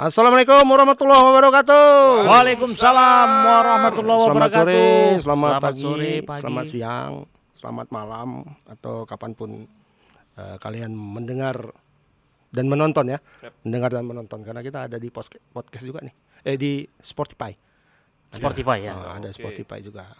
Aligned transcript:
Assalamualaikum 0.00 0.64
warahmatullahi 0.64 1.20
wabarakatuh. 1.28 1.84
Waalaikumsalam 2.24 3.28
warahmatullahi 3.44 4.16
Selamat 4.16 4.32
wabarakatuh. 4.32 4.72
sore, 4.72 5.20
selamat, 5.20 5.52
pagi, 5.60 5.82
sore, 5.84 6.12
pagi. 6.24 6.40
selamat 6.40 6.64
siang, 6.72 7.12
selamat 7.60 7.86
malam 7.92 8.28
atau 8.64 9.04
kapan 9.04 9.36
pun 9.36 9.68
eh, 10.40 10.56
kalian 10.56 10.96
mendengar 10.96 11.76
dan 12.48 12.72
menonton 12.72 13.12
ya, 13.12 13.20
mendengar 13.60 13.92
dan 13.92 14.08
menonton 14.08 14.40
karena 14.40 14.64
kita 14.64 14.88
ada 14.88 14.96
di 14.96 15.12
podcast 15.12 15.84
juga 15.84 16.00
nih, 16.00 16.16
eh 16.48 16.56
di 16.56 16.88
Spotify. 17.04 17.52
Spotify 18.32 18.80
ya. 18.80 18.96
Ah, 18.96 19.20
ada 19.20 19.28
Spotify 19.36 19.84
juga, 19.84 20.16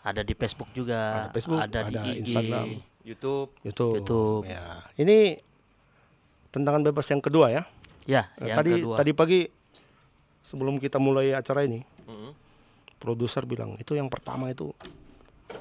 Ada 0.00 0.24
di 0.24 0.32
Facebook 0.32 0.72
juga. 0.72 1.28
Ada 1.28 1.36
Facebook, 1.36 1.60
ada 1.60 1.80
di 1.84 1.92
ada 1.92 2.02
IG. 2.08 2.18
Instagram. 2.24 2.66
YouTube. 3.04 3.52
YouTube. 3.68 3.94
YouTube. 4.00 4.42
Ya, 4.48 4.80
ini 4.96 5.36
tentangan 6.48 6.80
bebas 6.88 7.04
yang 7.12 7.20
kedua 7.20 7.52
ya. 7.52 7.68
Ya, 8.10 8.26
Eh, 8.36 8.50
yang 8.50 8.58
tadi 8.58 8.70
kedua. 8.74 8.96
tadi 8.98 9.10
pagi 9.12 9.40
sebelum 10.42 10.76
kita 10.76 10.98
mulai 10.98 11.30
acara 11.30 11.62
ini, 11.62 11.78
Mm. 12.02 12.34
produser 12.98 13.44
bilang 13.44 13.78
itu 13.78 13.94
yang 13.94 14.10
pertama 14.10 14.50
itu 14.50 14.74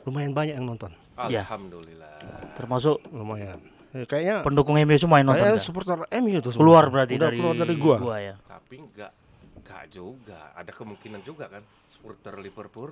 lumayan 0.04 0.34
banyak 0.34 0.56
yang 0.56 0.66
nonton, 0.66 0.90
Ya. 1.28 1.44
Alhamdulillah. 1.44 2.10
Termasuk 2.56 3.06
lumayan. 3.10 3.60
Eh, 3.92 4.06
kayaknya 4.06 4.42
pendukung 4.42 4.78
MU 4.78 4.96
semua 4.96 5.18
yang 5.18 5.30
nonton. 5.30 5.46
kayaknya 5.46 5.62
supporter 5.62 5.98
MU 6.12 6.38
tuh 6.40 6.52
semua. 6.52 6.62
Keluar 6.64 6.86
berarti 6.88 7.14
Udah 7.16 7.24
dari, 7.24 7.38
keluar 7.38 7.56
dari 7.56 7.76
gua. 7.76 7.96
ya. 8.20 8.36
Tapi 8.40 8.76
enggak 8.80 9.12
enggak 9.56 9.84
juga. 9.90 10.40
Ada 10.54 10.72
kemungkinan 10.72 11.22
juga 11.22 11.46
kan 11.48 11.62
supporter 11.90 12.34
Liverpool 12.38 12.90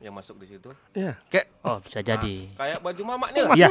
yang 0.00 0.12
masuk 0.12 0.40
di 0.40 0.48
situ. 0.48 0.72
Iya, 0.92 1.12
kayak 1.28 1.46
Oh, 1.60 1.76
bisa 1.78 2.00
jadi. 2.00 2.48
Kayak 2.50 2.80
baju 2.80 3.02
mamak 3.06 3.28
nih 3.30 3.42
lah. 3.42 3.54
Iya. 3.54 3.68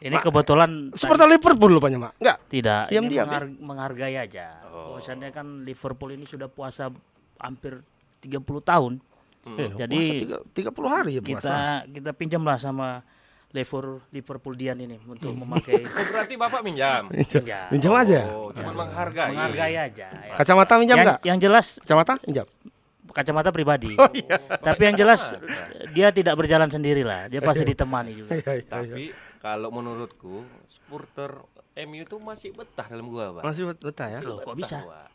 Ini 0.00 0.16
kebetulan 0.18 0.70
supporter 0.92 1.28
Liverpool 1.28 1.70
lupanya, 1.70 1.98
Mak. 2.00 2.12
Enggak. 2.18 2.38
tidak 2.46 2.82
ini 2.82 2.92
Diam-diam, 2.92 3.26
menghar- 3.26 3.56
menghargai 3.58 4.16
aja. 4.18 4.46
Oh. 4.66 4.96
Bahwasannya 4.96 5.28
kan 5.30 5.46
Liverpool 5.62 6.10
ini 6.10 6.24
sudah 6.24 6.44
puasa 6.46 6.88
hampir 7.36 7.84
30 8.20 8.40
tahun. 8.60 9.00
Hmm. 9.44 9.58
Eh, 9.58 9.70
Jadi, 9.76 9.96
puasa 10.00 10.16
tiga- 10.18 10.44
30 10.72 10.88
hari 10.90 11.10
ya 11.12 11.20
puasa. 11.20 11.36
Kita 11.36 11.56
kita 11.92 12.10
pinjamlah 12.14 12.56
sama 12.56 13.04
Liverpool 13.50 14.00
Liverpool 14.10 14.54
Dian 14.54 14.76
ini 14.76 14.96
untuk 14.98 15.30
memakai 15.30 15.84
Oh, 15.86 16.04
berarti 16.10 16.34
Bapak 16.34 16.60
minjam. 16.60 17.06
pinjam. 17.06 17.68
Minjam 17.70 17.92
aja. 17.94 18.20
Oh, 18.26 18.48
cuma 18.50 18.72
menghargai. 18.74 19.30
Menghargai 19.30 19.74
aja. 19.78 20.06
ya. 20.08 20.34
Kacamata 20.34 20.74
minjam 20.74 20.96
yang, 20.96 21.06
enggak? 21.06 21.20
yang 21.22 21.38
jelas 21.38 21.66
Kacamata 21.78 22.16
minjam. 22.24 22.48
Kacamata 23.14 23.54
pribadi. 23.54 23.94
Oh 23.94 24.10
iya. 24.10 24.36
Tapi 24.58 24.82
yang 24.90 24.96
jelas 24.98 25.38
dia 25.94 26.10
tidak 26.10 26.34
berjalan 26.34 26.66
sendiri 26.66 27.06
lah. 27.06 27.30
Dia 27.30 27.38
pasti 27.38 27.62
ditemani 27.62 28.12
juga. 28.18 28.34
Iya, 28.34 28.42
iya, 28.42 28.54
iya. 28.58 28.70
Tapi 28.74 29.04
kalau 29.38 29.70
menurutku 29.70 30.42
supporter 30.66 31.38
MU 31.86 32.02
itu 32.02 32.16
masih 32.18 32.50
betah 32.50 32.86
dalam 32.90 33.06
gua, 33.06 33.38
Bang. 33.38 33.44
Masih 33.46 33.70
betah 33.70 34.08
ya. 34.10 34.18
Loh, 34.26 34.42
kok 34.42 34.58
bisa? 34.58 34.82
Wak. 34.82 35.13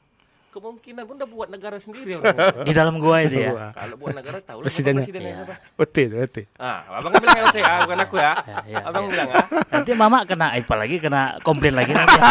Kemungkinan 0.49 1.05
pun 1.05 1.13
udah 1.21 1.29
buat 1.29 1.49
negara 1.53 1.77
sendiri 1.77 2.17
orang. 2.17 2.33
Di 2.67 2.73
dalam 2.73 2.97
gua 2.97 3.21
itu 3.21 3.37
ya. 3.37 3.69
Kalau 3.69 3.95
buat 4.01 4.17
negara 4.17 4.41
tahu 4.41 4.61
lah 4.61 4.65
Presidennya. 4.65 5.05
siapa 5.05 5.13
presidennya 5.13 5.45
siapa. 5.45 5.55
Oke, 5.77 6.03
oke. 6.09 6.41
Ah, 6.57 6.81
abang 6.97 7.11
kan 7.13 7.21
bilang 7.21 7.37
LT 7.45 7.57
ya, 7.61 7.73
bukan 7.85 7.99
aku 8.01 8.15
ya. 8.17 8.33
Ya, 8.33 8.57
ya, 8.65 8.77
abang 8.89 9.05
ya. 9.05 9.09
bilang 9.13 9.29
ah. 9.29 9.45
Nanti 9.69 9.91
mama 9.93 10.25
kena 10.25 10.47
apa 10.57 10.73
lagi 10.73 10.97
kena 10.97 11.37
komplain 11.45 11.77
lagi 11.77 11.93
nanti. 11.93 12.17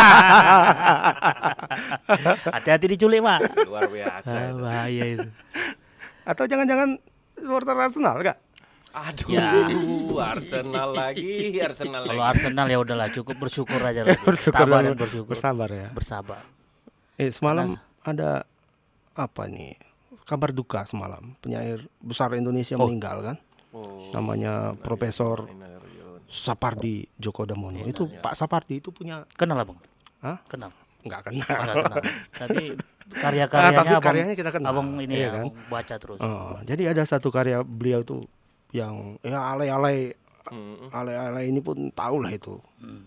Hati-hati 2.58 2.86
diculik, 2.98 3.22
Mak. 3.22 3.39
Luar 3.70 3.86
biasa. 3.86 4.34
Ah, 4.34 4.50
itu. 4.50 4.62
bahaya 4.66 5.05
itu. 5.06 5.28
Atau 6.27 6.44
jangan-jangan 6.50 6.98
supporter 7.39 7.77
Arsenal 7.78 8.19
enggak? 8.19 8.39
Aduh, 8.98 9.30
Ya. 9.30 9.46
Arsenal 10.34 10.91
lagi, 10.91 11.55
Arsenal 11.62 12.02
Kalau 12.02 12.19
lagi. 12.19 12.30
Arsenal 12.34 12.66
ya 12.66 12.78
udahlah 12.83 13.08
cukup 13.14 13.39
bersyukur 13.39 13.78
aja 13.78 14.02
lah. 14.02 14.19
Bersyukur 14.27 14.66
bersyukur. 14.98 15.39
Bersabar 15.39 15.70
ya. 15.70 15.94
Bersabar. 15.94 16.42
Eh 17.14 17.30
semalam 17.30 17.78
ada 18.09 18.45
apa 19.12 19.45
nih? 19.45 19.77
Kabar 20.25 20.51
duka 20.51 20.84
semalam. 20.84 21.33
Penyair 21.39 21.84
besar 21.98 22.33
Indonesia 22.33 22.74
Oh. 22.74 22.85
meninggal 22.85 23.20
kan? 23.23 23.36
Oh, 23.70 24.08
Namanya 24.11 24.73
Profesor. 24.77 25.45
Sapardi 26.27 27.08
Djoko 27.14 27.42
Damono. 27.42 27.80
Iya, 27.80 27.89
itu 27.89 28.05
Pak 28.14 28.35
Sapardi 28.35 28.79
itu 28.79 28.89
punya 28.89 29.24
Kenal 29.30 29.58
Abang? 29.58 29.80
Hah? 30.20 30.36
Kenal. 30.45 30.68
enggak 31.01 31.20
Oh, 31.20 31.27
kenal. 31.27 31.41
enggak 31.41 31.79
kenal. 31.80 32.02
Tapi 32.36 32.64
Ah, 33.08 33.24
karya-karyanya 33.24 33.73
tapi 33.73 33.89
abang, 33.91 34.05
karyanya 34.05 34.35
kita 34.36 34.51
kenal. 34.52 34.68
abang 34.70 34.89
ini 34.98 35.14
Iya 35.14 35.24
ya, 35.24 35.30
kan? 35.33 35.45
abang 35.47 35.57
baca 35.73 35.95
terus. 35.97 36.18
Oh, 36.20 36.61
jadi 36.63 36.83
ada 36.92 37.02
satu 37.02 37.29
karya 37.30 37.58
beliau 37.63 38.02
tuh 38.02 38.29
yang 38.70 39.17
ya 39.23 39.41
alay-alay 39.48 40.13
Hmm, 40.45 40.89
alay-alay 40.89 41.45
ini 41.47 41.57
pun 41.58 41.89
tahu 41.91 42.20
lah 42.20 42.29
itu. 42.30 42.57
Hmm. 42.77 43.05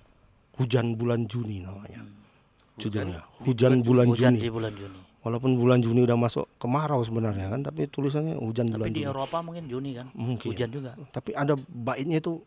Hujan 0.56 0.94
bulan 0.94 1.25
Juni 1.25 1.57
namanya. 1.59 2.01
Judulnya. 2.77 3.21
Hujan 3.41 3.81
bulan 3.81 4.05
Hujan 4.07 4.33
Juni. 4.35 4.39
di 4.39 4.49
bulan 4.49 4.73
Juni. 4.73 4.99
Walaupun 5.21 5.53
bulan 5.53 5.79
Juni 5.79 6.01
udah 6.01 6.17
masuk 6.17 6.49
kemarau 6.57 7.01
sebenarnya 7.01 7.45
kan, 7.47 7.61
tapi 7.61 7.85
tulisannya 7.85 8.33
hujan 8.35 8.65
Tapi 8.65 8.73
bulan 8.73 8.87
di 8.89 8.99
Juni. 8.99 9.05
Eropa 9.07 9.37
mungkin 9.39 9.63
Juni 9.65 9.91
kan. 9.93 10.07
Mungkin. 10.11 10.49
Hujan 10.49 10.69
juga. 10.69 10.91
Tapi 11.09 11.31
ada 11.31 11.53
baitnya 11.67 12.17
itu 12.17 12.41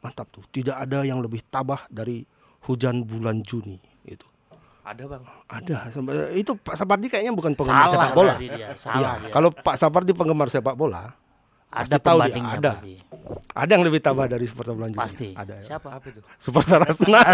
mantap 0.00 0.26
tuh. 0.28 0.42
Tidak 0.48 0.74
ada 0.74 1.02
yang 1.02 1.20
lebih 1.20 1.42
tabah 1.44 1.86
dari 1.86 2.26
hujan 2.62 3.02
bulan 3.02 3.40
Juni 3.40 3.78
itu. 4.02 4.26
Ada 4.82 5.02
bang. 5.04 5.22
Ada. 5.46 5.76
Itu 6.32 6.54
Pak 6.56 6.74
Sapardi 6.74 7.06
kayaknya 7.06 7.30
bukan 7.30 7.54
penggemar 7.54 7.86
Salah 7.86 7.94
sepak 8.06 8.10
bola. 8.12 8.32
dia. 8.34 8.68
Salah 8.74 9.12
dia. 9.18 9.30
kalau 9.30 9.48
Pak 9.50 9.76
Sapardi 9.76 10.10
penggemar 10.10 10.46
sepak 10.46 10.74
bola, 10.74 11.10
Ada 11.68 11.98
tahu 11.98 12.18
dia, 12.24 12.38
ada. 12.38 12.72
pasti. 12.72 12.94
ada 13.50 13.70
yang 13.70 13.82
lebih 13.82 13.98
tabah 13.98 14.26
dari 14.26 14.46
supporter 14.46 14.74
bulan 14.74 14.90
Juni. 14.90 15.02
Pasti. 15.02 15.28
Ada. 15.30 15.58
ya. 15.58 15.74
Siapa? 15.74 15.90
Apa 15.90 16.06
itu? 16.08 16.22
Supporter 16.38 16.78
Arsenal. 16.80 17.22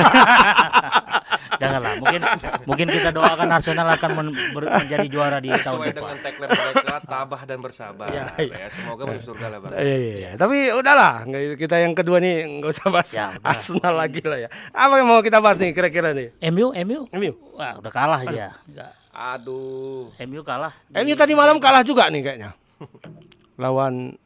Janganlah. 1.62 1.92
Mungkin 1.96 2.20
mungkin 2.64 2.86
kita 2.90 3.08
doakan 3.08 3.48
Arsenal 3.48 3.88
akan 3.88 4.10
men- 4.12 4.36
ber- 4.50 4.72
menjadi 4.74 5.06
juara 5.06 5.38
di 5.38 5.48
tahun 5.48 5.62
Sesuai 5.62 5.88
depan. 5.88 5.96
dengan 5.96 6.16
tagline 6.18 6.50
mereka, 6.52 6.96
tabah 7.00 7.42
dan 7.44 7.58
bersabar. 7.58 8.08
Iya, 8.10 8.24
iya. 8.36 8.54
Ya, 8.56 8.68
semoga 8.68 9.02
masuk 9.06 9.24
surga 9.30 9.46
lah 9.46 9.58
bang. 9.58 9.70
Iya, 9.74 9.96
iya, 9.96 10.14
iya. 10.18 10.30
Tapi 10.34 10.56
udahlah, 10.70 11.12
kita 11.54 11.76
yang 11.78 11.94
kedua 11.94 12.18
nih 12.18 12.34
nggak 12.58 12.70
usah 12.72 12.86
bahas 12.88 13.08
Ya, 13.08 13.26
udah. 13.32 13.46
Arsenal 13.46 13.94
lagi 13.94 14.20
lah 14.20 14.38
ya. 14.38 14.48
Apa 14.68 14.94
yang 14.98 15.06
mau 15.06 15.20
kita 15.20 15.38
bahas 15.38 15.56
nih 15.56 15.70
kira-kira 15.70 16.10
nih? 16.10 16.34
MU, 16.50 16.74
MU. 16.74 17.00
MU. 17.08 17.32
Wah, 17.54 17.78
udah 17.78 17.92
kalah 17.92 18.20
dia. 18.24 18.58
Nggak. 18.66 18.90
Aduh. 19.12 20.10
MU 20.18 20.40
kalah. 20.42 20.72
MU 20.90 21.14
tadi 21.14 21.32
malam 21.32 21.56
kalah 21.56 21.80
juga 21.80 22.08
nih 22.08 22.20
kayaknya. 22.20 22.50
Lawan 23.62 24.16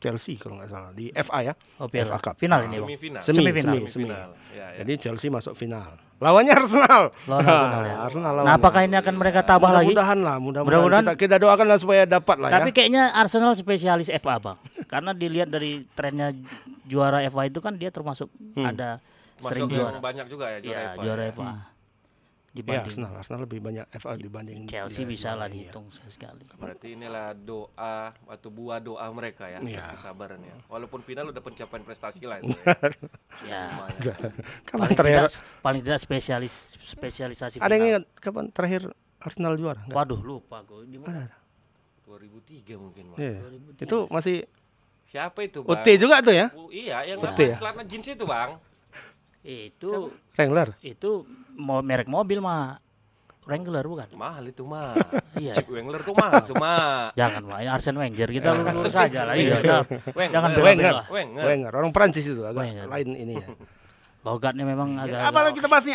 Chelsea 0.00 0.34
kalau 0.34 0.56
nggak 0.56 0.66
salah 0.66 0.90
di 0.90 1.12
FA 1.12 1.38
ya. 1.42 1.54
Oh. 1.76 1.86
FA 1.86 2.18
Cup. 2.18 2.34
Final 2.34 2.64
ini, 2.64 2.76
Bang. 2.76 2.88
Semifinal. 2.88 3.20
Semi, 3.20 3.36
Semifinal. 3.38 3.74
semi. 3.86 4.08
Ya, 4.08 4.26
ya. 4.50 4.66
Jadi 4.80 4.92
Chelsea 4.98 5.28
masuk 5.28 5.52
final. 5.52 5.94
Lawannya 6.16 6.52
Arsenal. 6.52 7.02
Lawan 7.24 7.44
Arsenal 7.44 7.82
ya. 7.82 7.96
Arsenal 8.02 8.32
lawan. 8.34 8.44
Nah, 8.44 8.54
apakah 8.56 8.80
ini 8.82 8.92
akan 8.94 9.14
mereka 9.14 9.40
tabah 9.40 9.70
lagi? 9.70 9.88
Mudah-mudahan 9.88 10.18
lah, 10.18 10.36
mudah-mudahan 10.36 10.64
Mudah-mudahan. 10.66 11.04
kita, 11.06 11.16
kita 11.16 11.36
doakan 11.38 11.66
lah 11.66 11.78
supaya 11.78 12.02
dapat 12.04 12.36
lah 12.36 12.48
Tapi 12.50 12.68
ya. 12.68 12.74
kayaknya 12.74 13.02
Arsenal 13.14 13.52
spesialis 13.54 14.08
FA, 14.10 14.36
Bang. 14.36 14.56
Karena 14.84 15.12
dilihat 15.12 15.48
dari 15.48 15.84
trennya 15.90 16.32
juara 16.82 17.20
FA 17.24 17.46
itu 17.46 17.58
kan 17.58 17.72
dia 17.74 17.88
termasuk 17.88 18.26
ada 18.54 18.98
sering 19.38 19.64
Masuk 19.64 19.72
yang 19.72 19.86
juara. 19.86 19.98
banyak 19.98 20.26
juga 20.26 20.44
ya 20.46 20.58
juara 20.58 20.76
Iya, 20.76 20.88
FA. 20.90 21.00
juara 21.00 21.22
ya. 21.22 21.30
FA. 21.30 21.44
Ya, 21.44 21.54
Dibanding 22.50 22.82
Arsenal, 22.98 23.12
Arsenal 23.14 23.40
lebih 23.46 23.62
banyak 23.62 23.86
FA 23.94 24.18
dibanding 24.18 24.66
Chelsea 24.66 25.06
dia 25.06 25.14
bisa 25.14 25.38
lah 25.38 25.46
ini 25.46 25.70
ya. 25.70 25.70
dihitung 25.70 25.86
sekali. 26.10 26.42
Berarti 26.58 26.98
inilah 26.98 27.30
doa 27.30 28.10
atau 28.10 28.48
buah 28.50 28.82
doa 28.82 29.06
mereka 29.14 29.46
ya, 29.46 29.62
Iya. 29.62 29.78
atas 29.78 30.02
kesabaran 30.02 30.42
ya. 30.42 30.58
Walaupun 30.66 30.98
final 31.06 31.30
udah 31.30 31.38
pencapaian 31.38 31.86
prestasi 31.86 32.26
lah 32.26 32.42
itu. 32.42 32.50
Ya. 33.46 33.70
Lumayan. 33.70 33.94
Kapan 34.66 34.82
Paling 34.82 34.98
terakhir? 34.98 35.18
tidak 35.30 35.62
paling 35.62 35.82
tidak 35.86 36.00
spesialis 36.02 36.54
spesialisasi 36.82 37.56
Ada 37.62 37.72
yang 37.78 37.86
ingat 37.86 38.04
kapan 38.18 38.50
terakhir 38.50 38.82
Arsenal 39.22 39.54
juara? 39.54 39.86
Nggak? 39.86 39.94
Waduh, 39.94 40.20
lupa 40.20 40.58
gue. 40.66 40.90
Di 40.90 40.98
mana? 40.98 41.30
2003 42.02 42.74
mungkin 42.82 43.14
Bang. 43.14 43.18
Iya. 43.22 43.38
Itu 43.78 44.10
masih 44.10 44.42
Siapa 45.10 45.42
itu 45.42 45.66
bang? 45.66 45.74
OT 45.74 45.86
juga 45.98 46.22
tuh 46.22 46.30
ya? 46.30 46.46
Oh, 46.54 46.70
iya, 46.70 47.02
yang 47.02 47.18
ya? 47.18 47.58
Celana 47.58 47.82
jeans 47.82 48.06
itu 48.06 48.22
bang. 48.22 48.54
Itu 49.40 50.12
Wrangler. 50.36 50.76
itu 50.84 51.24
mau 51.56 51.80
merek 51.80 52.08
mobil 52.12 52.44
mah 52.44 52.76
Wrangler 53.48 53.82
bukan? 53.82 54.08
Mahal 54.14 54.52
itu 54.52 54.62
mah. 54.62 54.94
Iya. 55.34 55.56
Jeep 55.56 55.66
Wrangler 55.72 56.04
tuh 56.04 56.12
mahal 56.12 56.44
cuma. 56.44 56.72
Jangan 57.20 57.42
ini 57.48 57.66
Arsene 57.72 57.98
Wenger 57.98 58.28
kita 58.28 58.52
lurus 58.52 58.92
saja 58.92 59.24
lah. 59.24 59.34
Iya, 59.34 59.58
jangan, 59.64 59.84
Wenger. 60.12 60.34
jangan 60.36 60.50
Wenger. 60.60 60.94
Wenger. 61.08 61.44
Wenger, 61.48 61.72
orang 61.72 61.90
Prancis 61.90 62.24
itu 62.28 62.44
agak 62.44 62.60
Wenger. 62.62 62.86
lain 62.86 63.08
ini 63.16 63.32
ya. 63.40 63.46
Logatnya 64.28 64.64
memang 64.68 65.00
agak. 65.00 65.32
Apa 65.32 65.40
lagi 65.40 65.56
kita 65.56 65.66
bahas 65.72 65.86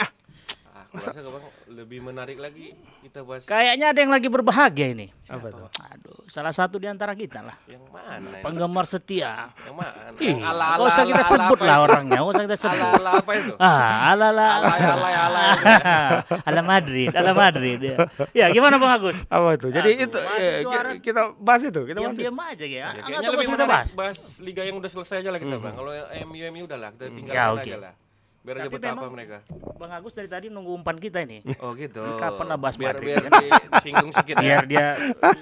Aku 0.95 1.05
rasa 1.05 1.21
bang 1.21 1.45
lebih 1.69 1.99
menarik 2.01 2.37
lagi 2.37 2.71
kita 3.01 3.19
bahas 3.21 3.43
Kayaknya 3.43 3.85
ada 3.87 3.99
yang 3.99 4.09
lagi 4.09 4.27
berbahagia 4.27 4.87
ini. 4.89 5.07
Apa 5.25 5.49
tuh? 5.49 5.67
Aduh, 5.67 6.21
salah 6.25 6.49
satu 6.49 6.77
di 6.77 6.85
antara 6.85 7.11
kita 7.11 7.41
lah. 7.41 7.57
yang 7.65 7.81
mana? 7.87 8.29
ini? 8.29 8.41
Penggemar 8.41 8.85
setia. 8.85 9.49
Yang 9.59 9.75
mana? 9.75 9.91
Ih, 10.21 10.37
ala-ala, 10.37 10.77
nggak 10.77 10.87
usah 10.87 11.03
kita 11.03 11.23
sebut 11.25 11.59
lah 11.59 11.77
orangnya, 11.81 12.11
nggak 12.15 12.29
usah 12.29 12.43
kita 12.43 12.57
sebut. 12.57 12.85
Ala-ala 12.93 13.11
apa 13.17 13.31
itu? 13.33 13.53
Ah, 13.65 14.11
ala 14.11 14.25
ala 14.29 14.45
ala. 14.55 14.73
Alay. 15.17 15.51
ala 16.47 16.61
Madrid, 16.61 17.09
ala 17.11 17.31
Madrid. 17.33 17.79
Ya, 17.81 17.97
ya 18.31 18.45
gimana 18.49 18.77
Bang 18.77 18.93
Agus? 18.93 19.25
Apa 19.27 19.57
itu? 19.57 19.67
Jadi 19.69 19.89
Aduh, 19.95 20.05
itu 20.05 20.17
ki- 20.21 21.01
kita 21.03 21.33
bahas 21.35 21.61
itu, 21.63 21.81
kita 21.83 21.97
bahas. 21.97 22.13
Diam-diam 22.13 22.37
aja 22.39 22.65
ya. 22.65 22.85
Ya, 22.87 22.87
Enggak 23.01 23.31
lebih 23.31 23.39
kita 23.43 23.53
menarik 23.57 23.71
bahas. 23.71 23.89
bahas 23.93 24.19
liga 24.39 24.61
yang 24.61 24.77
udah 24.77 24.89
selesai 24.89 25.15
aja 25.19 25.29
lah 25.29 25.39
kita 25.39 25.57
bang. 25.57 25.73
Kalau 25.73 25.91
MU 26.25 26.43
MU 26.47 26.63
udah 26.63 26.77
lah 26.77 26.89
kita 26.91 27.03
tinggalkan 27.09 27.35
Ya, 27.35 27.45
oke. 27.51 27.63
aja 27.63 27.77
lah. 27.81 27.93
Biar 28.45 28.55
aja 28.55 28.69
Tapi 28.69 28.77
betapa 28.77 29.07
mereka. 29.09 29.37
Bang 29.75 29.89
Agus 29.89 30.13
dari 30.13 30.29
tadi 30.29 30.45
nunggu 30.47 30.71
umpan 30.71 30.95
kita 30.95 31.25
ini. 31.25 31.41
Oh 31.57 31.73
gitu. 31.73 31.97
Kapan 32.15 32.45
lah 32.45 32.57
bahas 32.57 32.77
biar, 32.77 32.93
Madrid, 32.93 33.09
biar 33.09 33.23
kan? 33.25 33.31
disinggung 33.73 34.11
sedikit 34.13 34.35
Biar 34.37 34.61
ya. 34.61 34.69
dia 34.69 34.85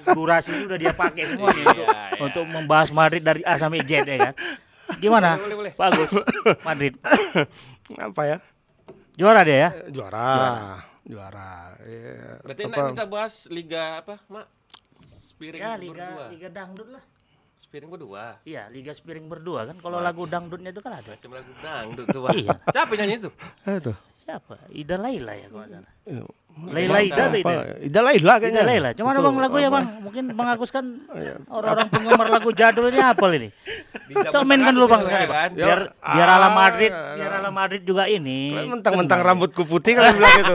durasi 0.08 0.50
ini 0.50 0.64
udah 0.64 0.78
dia 0.80 0.92
pakai 0.94 1.24
semua 1.28 1.52
nih 1.52 1.64
untuk, 1.64 1.84
Iya, 1.84 2.00
iya. 2.08 2.18
untuk 2.18 2.44
membahas 2.46 2.88
Madrid 2.90 3.20
dari 3.20 3.44
A 3.44 3.54
sampai 3.54 3.84
Z 3.84 3.92
ya 4.02 4.16
kan. 4.18 4.34
Gimana? 4.96 5.36
Boleh, 5.36 5.56
boleh. 5.58 5.72
Pak 5.74 5.86
Agus, 5.86 6.10
Madrid 6.62 6.92
Apa 7.94 8.22
ya? 8.24 8.36
juara 9.14 9.40
dia 9.42 9.58
ya? 9.58 9.70
Eh, 9.78 9.92
Juara. 9.92 10.28
Juara. 11.04 11.76
Eh, 11.84 12.40
Berarti 12.40 12.62
apa- 12.64 12.88
kita 12.90 13.04
bahas 13.04 13.34
liga 13.46 14.00
apa, 14.00 14.16
Mak? 14.26 14.46
Spiring 15.28 15.60
Ya 15.60 15.76
liga 15.76 16.06
liga 16.30 16.48
dangdut 16.48 16.88
lah. 16.88 17.04
Spiring 17.64 17.88
berdua. 17.88 18.36
Iya, 18.44 18.68
liga 18.68 18.92
spiring 18.92 19.24
berdua 19.24 19.64
kan. 19.64 19.80
Kalau 19.80 19.96
lagu 19.96 20.28
dangdutnya 20.28 20.68
itu 20.68 20.84
kan 20.84 21.00
ada. 21.00 21.16
Macam 21.16 21.30
lagu 21.32 21.52
dangdut 21.64 22.06
tuh. 22.12 22.22
Iya. 22.36 22.52
Siapa 22.68 22.92
nyanyi 22.92 23.14
itu? 23.24 23.30
Tuh. 23.80 23.96
Siapa? 24.20 24.54
Ida 24.68 24.96
Laila 25.00 25.32
ya 25.32 25.48
kalau 25.48 25.64
salah. 25.68 25.92
Eh, 26.04 26.20
Laila 26.68 26.98
Ida 27.00 27.24
tuh 27.32 27.40
Ida. 27.80 28.00
Laila 28.04 28.34
kayaknya. 28.36 28.60
Ida 28.60 28.68
Laila. 28.68 28.88
Cuma 28.92 29.16
Betul. 29.16 29.24
bang 29.24 29.36
lagu 29.40 29.56
ya 29.64 29.68
bang. 29.72 29.84
Mungkin 30.04 30.24
bang 30.36 30.48
Agus 30.52 30.70
kan 30.72 30.84
orang-orang 31.48 31.88
penggemar 31.88 32.28
lagu 32.28 32.50
jadul 32.52 32.84
ini 32.92 33.00
apa 33.00 33.24
ini? 33.32 33.48
Coba 34.28 34.44
mainkan 34.44 34.72
dulu 34.76 34.86
bang 34.92 35.02
sekali 35.08 35.24
itu 35.24 35.32
bang. 35.32 35.40
kan? 35.40 35.50
Biar 35.56 35.80
biar 35.96 36.28
ala 36.28 36.48
ah, 36.48 36.52
Madrid, 36.52 36.92
ya, 36.92 37.16
biar 37.16 37.32
ya. 37.32 37.38
ala 37.40 37.50
Madrid 37.52 37.82
juga 37.88 38.04
ini. 38.12 38.52
Mentang-mentang 38.68 39.20
rambutku 39.24 39.64
putih 39.64 39.96
kalian 39.96 40.20
bilang 40.20 40.36
gitu. 40.36 40.54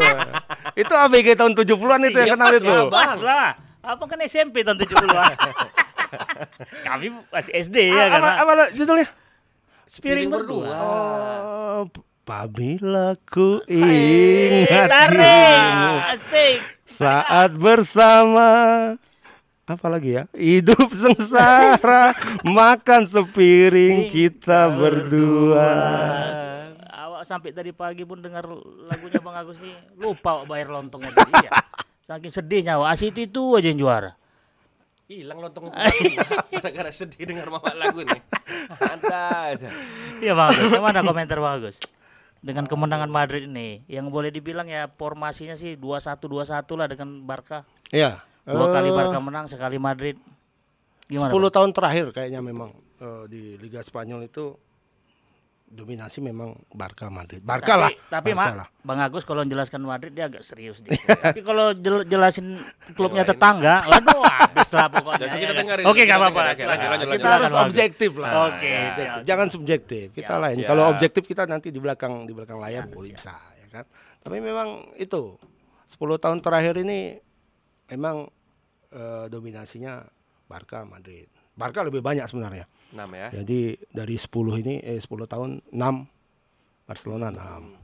itu 0.86 0.94
ABG 0.94 1.28
tahun 1.34 1.54
70-an 1.58 2.02
itu 2.06 2.18
yang 2.22 2.30
Iya, 2.30 2.36
kenal 2.38 2.50
pas 2.50 2.58
itu. 2.62 2.74
Bas 2.94 3.14
lah. 3.26 3.48
Apa 3.82 4.04
kan 4.06 4.22
SMP 4.26 4.62
tahun 4.62 4.78
70-an. 4.78 5.34
Kami 6.88 7.06
masih 7.30 7.52
SD 7.56 7.78
ya 7.94 8.08
apa, 8.08 8.14
karena 8.14 8.32
apa, 8.38 8.52
apa 8.56 8.64
judulnya? 8.76 9.08
spiring 9.90 10.30
berdua. 10.30 10.70
Oh, 10.70 11.90
apabila 11.90 13.18
ku 13.26 13.58
ingat 13.66 14.86
dirimu 14.86 15.94
Asik. 16.14 16.62
saat 16.86 17.58
bersama 17.58 18.50
apa 19.66 19.88
lagi 19.90 20.14
ya? 20.14 20.24
Hidup 20.38 20.94
sengsara, 20.94 22.14
makan 22.46 23.10
sepiring 23.10 24.14
kita 24.14 24.70
berdua. 24.78 25.70
Awak 26.86 27.26
sampai 27.26 27.50
tadi 27.50 27.74
pagi 27.74 28.06
pun 28.06 28.22
dengar 28.22 28.46
lagunya 28.86 29.18
Bang 29.22 29.42
Agus 29.42 29.58
nih 29.58 29.74
lupa 29.98 30.46
bayar 30.46 30.70
lontongnya 30.70 31.10
tadi 31.18 31.34
ya. 31.50 31.52
Saking 32.06 32.34
sedihnya 32.34 32.78
awak 32.78 32.94
Asit 32.94 33.18
itu 33.18 33.58
aja 33.58 33.74
yang 33.74 33.82
juara. 33.82 34.19
Hilang 35.10 35.42
lontong 35.42 35.74
gara-gara 36.54 36.94
sedih 36.94 37.26
dengar 37.26 37.50
mama 37.50 37.74
lagu 37.74 38.06
nih. 38.06 38.22
Ada. 38.78 39.58
Iya 40.22 40.38
Bang 40.38 40.54
Agus, 40.54 40.70
gimana 40.70 41.02
komentar 41.02 41.42
Bang 41.42 41.58
Agus? 41.58 41.82
Dengan 42.46 42.70
kemenangan 42.70 43.10
Madrid 43.10 43.50
ini 43.50 43.82
yang 43.90 44.14
boleh 44.14 44.30
dibilang 44.30 44.70
ya 44.70 44.86
formasinya 44.86 45.58
sih 45.58 45.74
2-1 45.82 46.14
2-1 46.14 46.62
lah 46.78 46.88
dengan 46.94 47.26
Barca. 47.26 47.66
Ya. 47.90 48.22
Dua 48.46 48.70
kali 48.70 48.94
eh, 48.94 48.96
Barca 48.96 49.18
menang, 49.18 49.50
sekali 49.50 49.82
Madrid. 49.82 50.22
Gimana? 51.10 51.34
10 51.34 51.42
Bang? 51.42 51.54
tahun 51.58 51.70
terakhir 51.74 52.06
kayaknya 52.14 52.46
memang 52.46 52.70
eh, 53.02 53.24
di 53.34 53.42
Liga 53.58 53.82
Spanyol 53.82 54.30
itu 54.30 54.62
dominasi 55.70 56.18
memang 56.20 56.58
Barca 56.74 57.08
Madrid. 57.14 57.46
Barca 57.46 57.78
lah. 57.78 57.92
Tapi 58.10 58.34
Barca 58.34 58.50
Mak, 58.52 58.58
lah. 58.58 58.68
Bang 58.82 59.00
Agus 59.06 59.22
kalau 59.22 59.46
menjelaskan 59.46 59.86
Madrid 59.86 60.12
dia 60.18 60.26
agak 60.26 60.42
serius 60.42 60.82
dikit. 60.82 61.06
tapi 61.24 61.46
kalau 61.46 61.78
jel- 61.78 62.06
jelasin 62.10 62.58
klubnya 62.98 63.22
tetangga, 63.22 63.86
waduh 63.86 64.26
habis 64.26 64.70
lah 64.74 64.90
pokoknya. 64.90 65.30
Jadi 65.30 65.30
ya 65.30 65.40
kita 65.40 65.54
kan? 65.54 65.60
dengerin, 65.62 65.86
Oke, 65.86 66.02
kita 66.02 66.06
nggak 66.10 66.20
apa-apa. 66.20 66.42
kita 66.58 66.66
lanjut. 67.06 67.30
harus 67.30 67.54
objektif 67.54 68.12
lah. 68.18 68.32
Oke. 68.50 68.74
Jangan 69.30 69.48
subjektif. 69.54 70.06
Kita 70.12 70.34
Siap, 70.36 70.44
lain. 70.44 70.58
Kalau 70.66 70.84
objektif 70.90 71.24
kita 71.30 71.44
nanti 71.46 71.70
di 71.70 71.80
belakang 71.80 72.26
di 72.26 72.34
belakang 72.34 72.58
layar 72.58 72.90
Siap, 72.90 72.94
boleh 72.98 73.10
bisa 73.14 73.36
ya 73.38 73.68
kan. 73.70 73.86
Tapi 74.20 74.38
memang 74.42 74.98
itu 74.98 75.38
10 75.94 76.18
tahun 76.18 76.38
terakhir 76.42 76.82
ini 76.82 77.22
memang 77.94 78.26
eh, 78.90 79.26
dominasinya 79.30 80.02
Barca 80.50 80.82
Madrid. 80.82 81.30
Barca 81.54 81.86
lebih 81.86 82.02
banyak 82.02 82.26
sebenarnya. 82.26 82.66
6 82.90 82.98
ya. 83.14 83.28
Jadi 83.32 83.60
dari 83.90 84.16
10 84.16 84.30
ini 84.58 84.76
eh 84.80 84.98
10 84.98 85.06
tahun 85.26 85.50
6 85.70 85.78
Barcelona 86.86 87.28
6. 87.30 87.78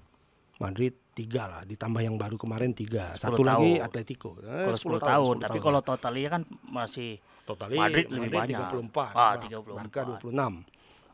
Madrid 0.55 0.95
3 1.11 1.51
lah, 1.51 1.61
ditambah 1.63 1.99
yang 1.99 2.15
baru 2.15 2.35
kemarin 2.35 2.71
3. 2.71 3.13
10 3.13 3.19
Satu 3.19 3.43
lagi 3.43 3.75
tahun. 3.75 3.85
Atletico. 3.85 4.29
Eh, 4.39 4.65
Kalau 4.65 4.79
10 4.79 4.99
tahun, 4.99 5.35
10 5.35 5.43
tapi 5.43 5.51
tahun. 5.53 5.65
kalau 5.67 5.79
totalnya 5.81 6.29
kan 6.31 6.41
masih 6.65 7.09
Totali 7.45 7.75
Madrid 7.75 8.07
lebih 8.09 8.31
banyak. 8.31 8.57
34. 8.57 9.13
Ah, 9.13 9.35
Bah- 9.35 9.43
34. 9.43 9.75
Barca 9.77 10.01
26. 10.17 10.53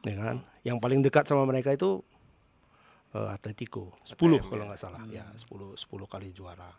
Ya 0.02 0.16
kan? 0.16 0.36
Yang 0.64 0.78
paling 0.80 1.00
dekat 1.02 1.24
sama 1.26 1.44
mereka 1.44 1.74
itu 1.74 2.02
eh, 3.12 3.28
Atletico. 3.28 3.92
10 4.08 4.16
ATM, 4.40 4.48
kalau 4.48 4.64
ya. 4.64 4.68
nggak 4.72 4.80
salah. 4.80 5.02
Ya, 5.10 5.26
10 5.36 5.76
10 5.76 6.08
kali 6.08 6.32
juara. 6.32 6.72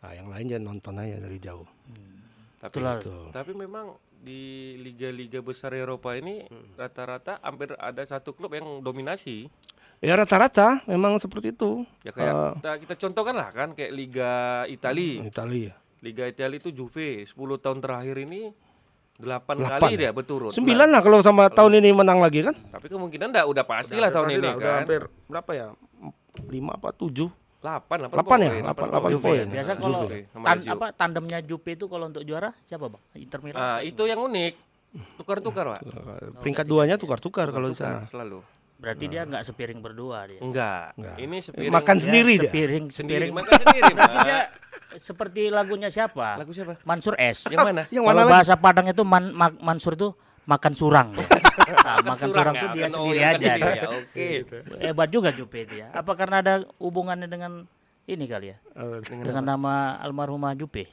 Nah, 0.00 0.12
yang 0.12 0.28
lain 0.28 0.46
jangan 0.46 0.64
nonton 0.70 0.94
aja 1.00 1.16
dari 1.18 1.38
jauh. 1.40 1.64
Tapi 2.60 2.70
Itulah. 2.70 2.96
Betul. 2.96 3.24
tapi 3.32 3.52
memang 3.52 3.96
di 4.24 4.42
liga-liga 4.80 5.44
besar 5.44 5.76
Eropa 5.76 6.16
ini 6.16 6.48
rata-rata 6.74 7.36
hampir 7.38 7.76
ada 7.76 8.00
satu 8.02 8.32
klub 8.32 8.50
yang 8.50 8.80
dominasi. 8.80 9.52
Ya 10.00 10.16
rata-rata 10.16 10.80
memang 10.84 11.20
seperti 11.20 11.52
itu. 11.52 11.84
Ya 12.00 12.10
kayak 12.10 12.32
Eh, 12.32 12.52
kita, 12.58 12.70
kita 12.80 12.94
contohkan 12.98 13.36
lah 13.36 13.48
kan 13.52 13.68
kayak 13.72 13.92
Liga 13.92 14.32
Itali. 14.66 15.20
Italia. 15.22 15.76
Liga 16.00 16.24
Italia 16.24 16.56
itu 16.56 16.68
Juve 16.68 17.24
10 17.24 17.32
tahun 17.60 17.78
terakhir 17.80 18.16
ini 18.18 18.52
8 19.14 19.20
Delapan 19.20 19.56
kali 19.78 19.92
ya? 19.94 20.00
dia 20.00 20.10
berturut. 20.10 20.52
Sembilan 20.52 20.88
lah 20.88 21.00
kalau 21.00 21.20
sama 21.20 21.46
tahun 21.46 21.78
ini 21.78 21.92
menang 21.92 22.18
lagi 22.18 22.42
kan? 22.42 22.52
Nah, 22.52 22.80
tapi 22.80 22.88
kemungkinan 22.88 23.28
enggak 23.30 23.46
udah 23.46 23.64
pastilah 23.64 24.08
tahun 24.10 24.26
Pasti 24.26 24.36
ini 24.36 24.44
lah, 24.44 24.54
udah 24.56 24.64
kan. 24.66 24.78
hampir 24.82 25.02
berapa 25.28 25.50
ya? 25.52 25.66
5 26.34 26.50
apa 26.72 26.88
7? 26.90 27.28
8, 27.64 27.80
8, 28.04 28.12
8 28.12 28.36
ya? 28.38 28.50
8 28.62 28.92
8 28.92 29.08
Juve. 29.08 29.24
poin. 29.24 29.46
Biasa 29.48 29.72
kalau 29.74 30.00
tan- 30.36 30.68
apa 30.68 30.86
tandemnya 30.92 31.38
Juve 31.40 31.70
itu 31.72 31.86
kalau 31.86 32.04
untuk 32.04 32.20
juara 32.20 32.52
siapa, 32.62 32.86
Bang? 32.86 33.00
Inter 33.14 33.40
Milan. 33.40 33.56
Ah, 33.56 33.80
itu 33.80 34.04
yang 34.04 34.20
unik. 34.20 34.52
Tukar-tukar, 35.16 35.64
Pak. 35.70 35.80
Peringkat 36.38 36.64
duanya 36.64 36.94
tukar-tukar 36.94 37.48
kalau 37.48 37.66
di 37.66 37.74
sana. 37.74 38.04
selalu. 38.04 38.44
Berarti 38.74 39.04
dia 39.06 39.24
enggak 39.24 39.42
sepiring 39.42 39.80
berdua 39.80 40.28
dia. 40.28 40.38
Enggak. 40.38 40.92
Enggak. 40.94 41.16
Ini 41.16 41.34
Eh, 41.34 41.42
sepiring 41.42 41.72
Makan 41.72 41.96
sendiri 41.98 42.32
dia. 42.34 42.42
sepiring, 42.44 42.84
sendiri, 42.86 43.18
sepiring. 43.22 43.32
makan 43.34 43.52
sendiri, 43.56 43.90
Berarti 43.96 44.18
dia 44.20 44.38
seperti 44.94 45.42
lagunya 45.48 45.88
siapa? 45.88 46.36
Lagu 46.36 46.52
siapa? 46.52 46.76
Mansur 46.84 47.16
S. 47.16 47.48
Yang 47.48 47.64
mana? 47.64 47.82
Yang 47.88 48.04
Kalau 48.04 48.12
mana 48.12 48.22
lagi? 48.22 48.34
bahasa 48.34 48.54
Padang 48.54 48.86
itu 48.86 49.02
man, 49.02 49.24
ma- 49.32 49.56
Mansur 49.58 49.96
itu 49.96 50.12
makan 50.44 50.72
surang. 50.72 51.08
ya. 51.16 51.26
Nah, 51.84 52.00
makan 52.02 52.28
surang, 52.32 52.54
ya, 52.56 52.62
tuh 52.64 52.68
dia 52.72 52.82
makan 52.82 52.92
sendiri 52.92 53.20
aja. 53.22 53.38
dia. 53.38 53.54
ya, 53.56 53.84
Oke. 53.92 54.26
Hebat 54.80 55.08
juga 55.08 55.30
Jupe 55.32 55.64
itu 55.64 55.80
ya. 55.80 55.88
Apa 55.92 56.12
karena 56.16 56.40
ada 56.40 56.54
hubungannya 56.76 57.28
dengan 57.28 57.68
ini 58.04 58.24
kali 58.24 58.52
ya? 58.52 58.56
Eh, 58.74 59.00
Dengan 59.04 59.44
nama 59.46 59.96
almarhumah 60.00 60.52
Jupe. 60.56 60.88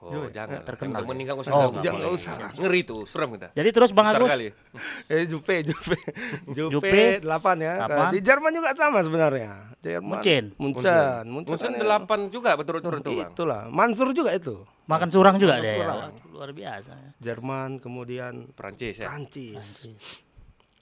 Oh, 0.00 0.24
jangan. 0.28 0.64
Terkenal 0.64 0.96
Yang 0.96 1.04
ya? 1.04 1.10
meninggal 1.12 1.36
usah 1.36 1.50
Oh, 1.50 1.70
jangan 1.76 2.00
Boleh. 2.00 2.16
usah. 2.16 2.32
Ngeri 2.56 2.80
tuh, 2.82 3.00
serem 3.04 3.28
kita. 3.36 3.48
Jadi 3.52 3.68
terus 3.68 3.90
Bang 3.92 4.08
Agus 4.08 4.28
kali. 4.28 4.48
Eh 5.12 5.24
Jupe, 5.28 5.56
Jupe, 5.60 5.96
Jupe, 6.56 6.72
Jupe, 6.72 7.02
8 7.20 7.28
ya. 7.60 7.74
delapan. 7.84 8.08
Di 8.08 8.20
Jerman 8.24 8.50
juga 8.50 8.68
sama 8.72 8.98
sebenarnya. 9.00 9.52
Jerman. 9.78 10.08
Munchen. 10.16 10.44
Munchen. 10.56 11.24
Munchen 11.28 11.72
ya. 11.76 12.00
8 12.00 12.32
juga 12.32 12.56
berturut-turut 12.56 13.00
tuh, 13.00 13.12
Bang. 13.14 13.30
Itulah. 13.30 13.62
Mansur 13.68 14.08
juga 14.12 14.32
itu. 14.32 14.64
makan 14.88 15.06
surang 15.06 15.36
juga 15.36 15.60
ya. 15.60 15.86
Wah, 15.86 16.10
Luar 16.32 16.50
biasa. 16.50 16.90
ya. 16.90 17.10
Jerman, 17.22 17.78
kemudian 17.78 18.50
Prancis 18.50 18.98
ya. 18.98 19.06
Prancis. 19.06 19.54
Anjir. 19.54 19.94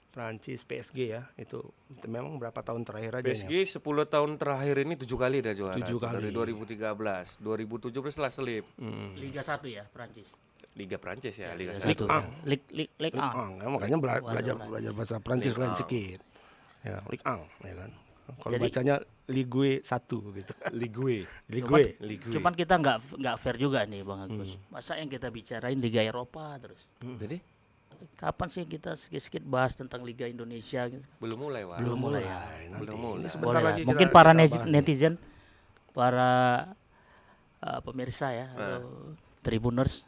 Prancis, 0.09 0.61
PSG 0.61 0.99
ya. 1.07 1.21
Itu 1.35 1.61
memang 2.03 2.35
berapa 2.35 2.59
tahun 2.59 2.81
terakhir 2.81 3.11
aja 3.15 3.25
PSG 3.25 3.53
ini. 3.53 3.69
10 3.69 3.79
tahun 4.05 4.31
terakhir 4.35 4.75
ini 4.79 4.93
7 4.95 5.05
kali 5.15 5.37
dia 5.39 5.53
juara. 5.53 5.77
Tujuh 5.77 5.97
kali. 5.97 6.13
Dari 6.17 6.29
2013, 6.33 7.37
2017 7.37 8.17
lah 8.17 8.29
selip. 8.29 8.65
Hmm. 8.75 9.13
Liga 9.15 9.39
1 9.39 9.69
ya 9.69 9.85
Prancis. 9.85 10.33
Liga 10.73 10.95
Prancis 10.95 11.33
ya, 11.33 11.53
Liga 11.53 11.75
Liga 11.75 12.05
1. 12.05 12.05
1. 12.05 12.07
Ah. 12.07 12.23
Lig 12.43 12.61
Lig 12.69 12.89
Lig 12.95 13.11
Ligue 13.11 13.19
A. 13.19 13.29
1, 13.31 13.57
ya, 13.57 13.67
makanya 13.67 13.97
bela- 13.97 14.13
Bahasa 14.13 14.29
belajar 14.31 14.53
Prancis. 14.53 14.69
belajar 14.69 14.91
bahasa 14.93 15.15
Prancis 15.19 15.53
1. 15.53 15.75
sedikit. 15.75 16.19
Ya, 16.79 16.97
Ligue 17.05 17.25
1, 17.25 17.43
ya 17.61 17.73
kan. 17.75 17.91
Kalau 18.29 18.53
Jadi- 18.53 18.63
bacanya 18.63 18.95
Ligue 19.27 19.71
1 19.81 20.17
gitu. 20.31 20.51
Ligue. 20.81 21.17
Ligue. 21.49 21.85
Ligue. 21.99 22.29
Cuman 22.29 22.53
kita 22.53 22.73
nggak 22.75 22.97
nggak 23.15 23.35
fair 23.35 23.57
juga 23.57 23.83
nih 23.83 24.01
Bang 24.01 24.21
Agus. 24.23 24.57
Masa 24.69 24.95
yang 24.95 25.05
kita 25.07 25.29
bicarain 25.29 25.77
Liga 25.77 25.99
Eropa 25.99 26.53
terus. 26.57 26.85
Jadi 26.99 27.37
Kapan 28.15 28.47
sih 28.47 28.63
kita 28.63 28.95
sedikit 28.95 29.43
bahas 29.43 29.73
tentang 29.73 30.01
Liga 30.01 30.23
Indonesia 30.23 30.85
gitu? 30.85 31.03
belum 31.17 31.39
mulai, 31.39 31.63
Wak. 31.63 31.77
Belum 31.79 31.99
mulai 31.99 32.23
ya. 32.23 32.39
Nanti. 32.67 32.79
Belum 32.81 32.97
mulai. 32.97 33.29
Boleh 33.33 33.61
lah. 33.61 33.73
Mungkin 33.79 34.07
kita- 34.07 34.15
para 34.15 34.31
kita 34.33 34.65
netizen, 34.65 35.13
para 35.91 36.31
uh, 37.59 37.79
pemirsa 37.81 38.31
ya, 38.31 38.47
atau 38.51 39.13
tribuners 39.39 40.03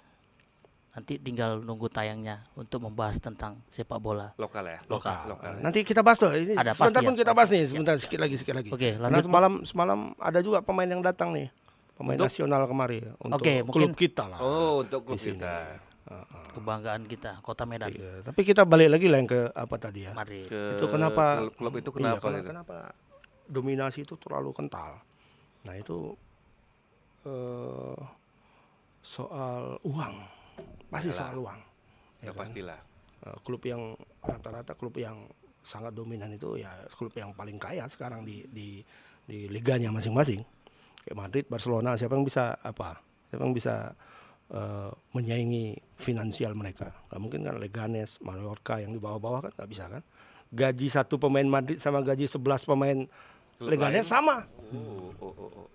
nanti 0.92 1.16
tinggal 1.16 1.64
nunggu 1.64 1.88
tayangnya 1.88 2.44
untuk 2.52 2.84
membahas 2.84 3.16
tentang 3.16 3.64
sepak 3.68 3.96
bola. 3.96 4.36
Lokal 4.36 4.68
ya. 4.68 4.80
Lokal. 4.92 5.24
Lokal. 5.30 5.52
Nanti 5.64 5.84
kita 5.84 6.04
bahas 6.04 6.20
tuh. 6.20 6.36
Ini 6.36 6.52
Ada 6.52 6.76
sebentar 6.76 7.00
pasti 7.00 7.08
pun 7.08 7.16
ya. 7.16 7.20
kita 7.24 7.32
bahas 7.32 7.50
nih. 7.50 7.62
Siap. 7.62 7.72
Sebentar 7.72 7.94
sedikit 7.96 8.20
lagi, 8.20 8.36
sedikit 8.36 8.56
lagi. 8.60 8.70
Oke, 8.70 8.90
Karena 8.96 9.08
lanjut. 9.08 9.24
semalam 9.24 9.54
semalam 9.64 10.00
ada 10.20 10.40
juga 10.44 10.60
pemain 10.60 10.88
yang 10.88 11.00
datang 11.00 11.32
nih. 11.32 11.48
Pemain 11.96 12.18
Untuk? 12.18 12.28
nasional 12.28 12.62
kemari 12.66 13.00
untuk 13.20 13.40
Oke, 13.40 13.54
klub 13.62 13.68
mungkin- 13.72 13.94
kita 13.96 14.24
lah. 14.28 14.40
Oh, 14.44 14.84
untuk 14.84 15.00
klub 15.06 15.16
kita. 15.16 15.80
Kebanggaan 16.52 17.04
kita, 17.06 17.40
Kota 17.40 17.64
Medan, 17.64 17.90
Iya, 17.90 18.22
Tapi 18.22 18.42
kita 18.42 18.64
balik 18.64 18.92
lagi 18.92 19.08
lah 19.08 19.18
yang 19.18 19.30
ke 19.30 19.42
apa 19.50 19.76
tadi 19.78 20.04
ya? 20.04 20.12
Madrid. 20.12 20.46
Ke 20.46 20.76
Itu 20.76 20.86
kenapa- 20.88 21.40
klub, 21.42 21.54
klub 21.56 21.74
itu 21.78 21.90
Iya, 21.90 21.98
kenapa 21.98 22.20
kalau 22.22 22.38
gitu? 22.38 22.50
kenapa 22.50 22.78
dominasi 23.46 24.00
itu 24.02 24.16
terlalu 24.18 24.52
kental. 24.52 25.00
Nah 25.62 25.74
itu 25.74 26.16
eh, 27.22 28.00
soal 29.02 29.78
uang, 29.82 30.14
pasti 30.88 31.10
Iyalah. 31.10 31.20
soal 31.22 31.36
uang. 31.38 31.60
Ya 32.20 32.32
kan? 32.32 32.40
pastilah. 32.40 32.80
Eh, 33.22 33.38
klub 33.42 33.62
yang 33.62 33.94
rata-rata 34.20 34.74
klub 34.74 34.94
yang 34.96 35.30
sangat 35.62 35.94
dominan 35.94 36.34
itu 36.34 36.58
ya 36.58 36.74
klub 36.92 37.14
yang 37.14 37.30
paling 37.32 37.56
kaya 37.56 37.86
sekarang 37.86 38.26
di 38.26 38.42
di 38.48 38.82
di 39.22 39.46
liganya 39.48 39.94
masing-masing. 39.94 40.42
Kayak 41.02 41.18
Madrid, 41.18 41.46
Barcelona, 41.48 41.94
siapa 41.94 42.14
yang 42.14 42.26
bisa 42.26 42.58
apa? 42.58 42.98
Siapa 43.30 43.42
yang 43.42 43.54
bisa 43.54 43.94
eh, 44.52 44.92
menyaingi 45.16 45.80
finansial 46.00 46.54
mereka? 46.54 46.92
Gak 47.08 47.20
mungkin 47.20 47.48
kan 47.48 47.58
Leganes, 47.58 48.20
Mallorca 48.22 48.78
yang 48.78 48.92
di 48.92 49.00
bawah-bawah 49.00 49.50
kan 49.50 49.52
nggak 49.56 49.70
bisa 49.72 49.86
kan? 49.88 50.04
Gaji 50.52 50.88
satu 50.92 51.16
pemain 51.16 51.48
Madrid 51.48 51.80
sama 51.80 52.04
gaji 52.04 52.28
11 52.28 52.68
pemain 52.68 53.08
Klub 53.56 53.72
Leganes 53.72 54.04
lain? 54.04 54.12
sama. 54.12 54.36
Oh, 54.74 55.12
oh, 55.24 55.34
oh. 55.34 55.66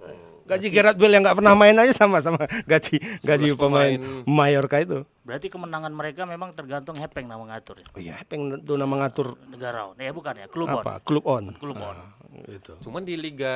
Gaji 0.47 0.71
Gerard 0.71 0.95
Bale 0.95 1.19
yang 1.19 1.25
nggak 1.27 1.39
pernah 1.43 1.55
main 1.59 1.75
aja 1.75 1.91
sama 1.91 2.23
sama 2.23 2.47
gaji 2.71 3.03
gaji 3.25 3.49
11 3.55 3.59
pemain 3.59 3.99
pemain. 3.99 4.23
Mallorca 4.29 4.77
itu. 4.79 4.99
Berarti 5.27 5.47
kemenangan 5.51 5.91
mereka 5.91 6.23
memang 6.23 6.55
tergantung 6.55 6.95
Hepeng 6.99 7.27
nama 7.27 7.43
ngatur 7.43 7.83
ya. 7.83 7.87
Oh 7.91 8.01
iya, 8.01 8.15
yang 8.31 8.63
itu 8.63 8.73
nama 8.79 8.95
ngatur 9.07 9.35
Negara. 9.51 9.91
Ya 9.99 10.15
bukan 10.15 10.35
ya, 10.39 10.47
klub 10.47 10.71
on. 10.71 10.85
apa? 10.87 11.03
Klub 11.03 11.25
on. 11.27 11.45
Klub 11.59 11.79
on. 11.83 11.97
Nah, 11.99 12.47
itu. 12.47 12.73
Cuman 12.79 13.03
di 13.03 13.19
liga 13.19 13.55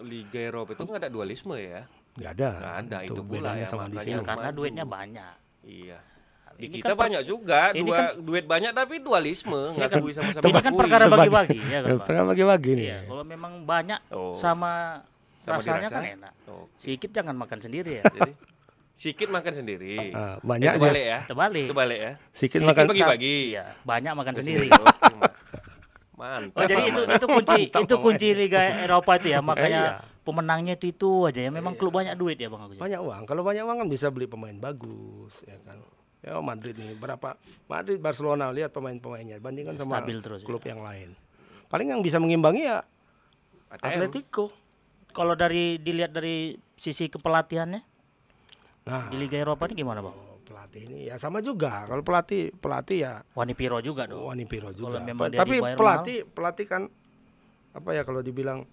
Liga 0.00 0.40
Eropa 0.40 0.72
itu 0.72 0.82
nggak 0.82 1.06
ada 1.06 1.12
dualisme 1.12 1.54
ya. 1.60 1.84
Nggak 2.20 2.32
ada. 2.36 2.48
Nggak 2.52 2.76
ada, 2.78 2.96
itu 3.02 3.20
pula 3.20 3.32
bedanya 3.40 3.56
ya, 3.58 3.66
sama 3.66 3.82
di 3.82 3.88
makanya 3.90 4.04
sini. 4.04 4.12
Ya, 4.12 4.28
karena 4.28 4.48
duitnya 4.52 4.84
banyak. 4.84 5.34
Iya. 5.62 5.98
Di 6.50 6.64
Ini 6.68 6.76
kita 6.76 6.92
kan 6.92 7.00
banyak 7.00 7.22
juga, 7.24 7.60
ini 7.72 7.80
dua 7.82 7.96
kan- 7.96 8.14
duit 8.20 8.44
banyak 8.44 8.70
tapi 8.70 8.94
dualisme, 9.00 9.62
nggak 9.72 9.88
kan- 9.88 10.02
sama-sama. 10.12 10.44
Ini 10.44 10.60
kan 10.60 10.72
perkara 10.76 11.04
bagi-bagi 11.08 11.60
ya 11.64 11.78
kan? 11.80 11.96
Pernah 12.04 12.24
bagi-bagi 12.28 12.70
nih. 12.74 12.84
Iya, 12.84 12.98
kalau 13.08 13.24
memang 13.24 13.52
banyak 13.64 14.00
Oh. 14.10 14.36
sama, 14.36 15.00
Sama 15.40 15.56
rasanya 15.56 15.80
dirasa? 15.82 15.96
kan 15.96 16.02
enak. 16.20 16.32
Oh, 16.46 16.68
Sedikit 16.76 17.10
jangan 17.10 17.32
makan 17.34 17.58
sendiri 17.58 17.90
ya. 17.96 18.04
jadi 18.06 18.32
sikit 18.92 19.32
makan 19.32 19.52
sendiri. 19.56 20.12
Ah, 20.12 20.36
Itu 20.36 20.44
banyak 20.44 20.68
ya. 20.70 20.76
balik 20.78 21.04
ya. 21.06 21.18
Terbalik. 21.24 21.64
Itu 21.64 21.72
balik 21.74 21.98
ya. 21.98 22.12
Sedikit 22.30 22.58
Sedikit 22.60 22.68
makan 22.68 22.84
bagi-bagi. 22.86 23.36
Iya, 23.50 23.64
banyak 23.80 24.12
makan 24.12 24.34
sendiri. 24.36 24.68
Mantap. 26.12 26.52
Oh, 26.54 26.64
jadi 26.68 26.82
itu 26.84 27.00
itu 27.08 27.26
kunci 27.26 27.60
itu 27.72 27.94
kunci 27.96 28.28
Liga 28.36 28.60
Eropa 28.78 29.16
itu 29.16 29.32
ya. 29.32 29.40
Makanya 29.40 29.82
Iya. 29.96 30.19
Pemenangnya 30.30 30.78
itu 30.78 30.94
itu 30.94 31.10
aja 31.26 31.40
ya. 31.42 31.50
Memang 31.50 31.74
klub 31.74 31.90
banyak 31.90 32.14
duit 32.14 32.38
ya 32.38 32.46
Bang 32.46 32.62
Agus. 32.70 32.78
ya? 32.78 32.86
banyak 32.86 33.00
uang. 33.02 33.22
Kalau 33.26 33.42
banyak 33.42 33.64
uang 33.66 33.78
kan 33.82 33.88
bisa 33.90 34.06
beli 34.14 34.30
pemain 34.30 34.54
bagus, 34.54 35.34
ya 35.42 35.58
kan. 35.66 35.82
Ya 36.20 36.36
Madrid 36.38 36.76
nih 36.76 36.94
berapa 36.94 37.34
Madrid 37.66 37.98
Barcelona 37.98 38.52
lihat 38.52 38.70
pemain-pemainnya 38.76 39.40
bandingkan 39.40 39.74
sama 39.80 40.04
Stabil 40.04 40.20
terus, 40.20 40.44
klub 40.46 40.60
yang 40.62 40.84
lain. 40.84 41.16
Paling 41.72 41.96
yang 41.96 42.00
bisa 42.04 42.20
mengimbangi 42.22 42.68
ya 42.68 42.84
ATM. 43.72 44.06
Atletico. 44.06 44.52
Kalau 45.10 45.34
dari 45.34 45.80
dilihat 45.82 46.14
dari 46.14 46.54
sisi 46.78 47.10
kepelatihannya 47.10 47.82
Nah, 48.80 49.12
di 49.12 49.16
Liga 49.20 49.36
Eropa 49.36 49.68
ini 49.68 49.84
gimana 49.84 50.00
Bang? 50.00 50.16
oh, 50.16 50.40
pelatih 50.42 50.82
ini 50.88 51.12
ya 51.12 51.20
sama 51.20 51.44
juga. 51.44 51.84
Kalau 51.84 52.00
pelatih 52.00 52.50
pelatih 52.58 52.98
ya 53.04 53.12
Wani 53.36 53.52
Piro 53.52 53.78
juga 53.84 54.08
dong. 54.08 54.24
Wani 54.24 54.44
Piro 54.48 54.72
juga. 54.72 54.98
Memang 54.98 55.30
Tapi 55.30 55.60
pelatih 55.76 56.18
pelatih 56.26 56.66
kan 56.66 56.82
apa 57.70 57.90
ya 57.94 58.02
kalau 58.02 58.18
dibilang 58.24 58.66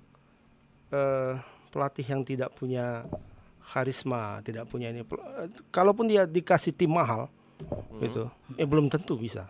eh, 0.90 1.34
pelatih 1.68 2.06
yang 2.06 2.22
tidak 2.22 2.52
punya 2.52 3.04
karisma, 3.66 4.40
tidak 4.42 4.66
punya 4.66 4.88
ini. 4.88 5.02
eh, 5.02 5.08
Kalaupun 5.68 6.06
dia 6.06 6.24
dikasih 6.24 6.72
tim 6.72 6.90
mahal, 6.90 7.28
Hmm. 7.58 8.00
gitu, 8.00 8.24
eh 8.54 8.64
belum 8.64 8.88
tentu 8.88 9.16
bisa. 9.16 9.50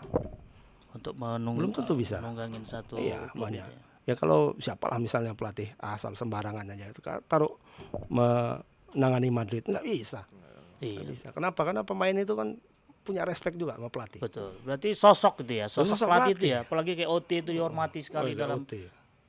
untuk 0.89 1.13
menung 1.13 1.53
Belum 1.53 1.69
tentu 1.71 1.93
bisa. 1.93 2.17
menunggangin 2.17 2.63
satu 2.63 2.97
Iya, 2.97 3.29
klub 3.29 3.45
banyak. 3.45 3.61
itu 3.61 3.69
ya. 3.69 3.85
Ya 4.07 4.15
kalau 4.15 4.55
siapalah 4.57 4.97
misalnya 4.97 5.35
pelatih 5.35 5.69
asal 5.77 6.15
sembarangan 6.15 6.63
aja 6.65 6.87
itu 6.87 6.97
taruh 7.23 7.53
menangani 8.07 9.29
Madrid 9.29 9.61
nggak 9.63 9.83
bisa. 9.83 10.25
Iya, 10.79 10.95
Nggak 10.95 11.07
bisa. 11.11 11.27
Kenapa? 11.31 11.59
Karena 11.63 11.81
pemain 11.81 12.13
itu 12.13 12.33
kan 12.33 12.57
punya 12.99 13.23
respect 13.23 13.55
juga 13.55 13.73
sama 13.73 13.87
pelatih. 13.87 14.19
betul. 14.19 14.57
Berarti 14.61 14.91
sosok 14.91 15.41
gitu 15.41 15.53
ya, 15.55 15.67
sosok, 15.67 15.93
Sosok 15.93 16.07
pelatih 16.07 16.33
itu 16.33 16.39
pelatih. 16.39 16.51
ya. 16.51 16.59
Apalagi 16.63 16.91
kayak 16.95 17.09
OT 17.09 17.29
itu 17.37 17.49
dihormati 17.51 17.99
sekali 17.99 18.25
Oh, 18.25 18.33
iya, 18.33 18.41
dalam 18.41 18.59
OT. 18.59 18.73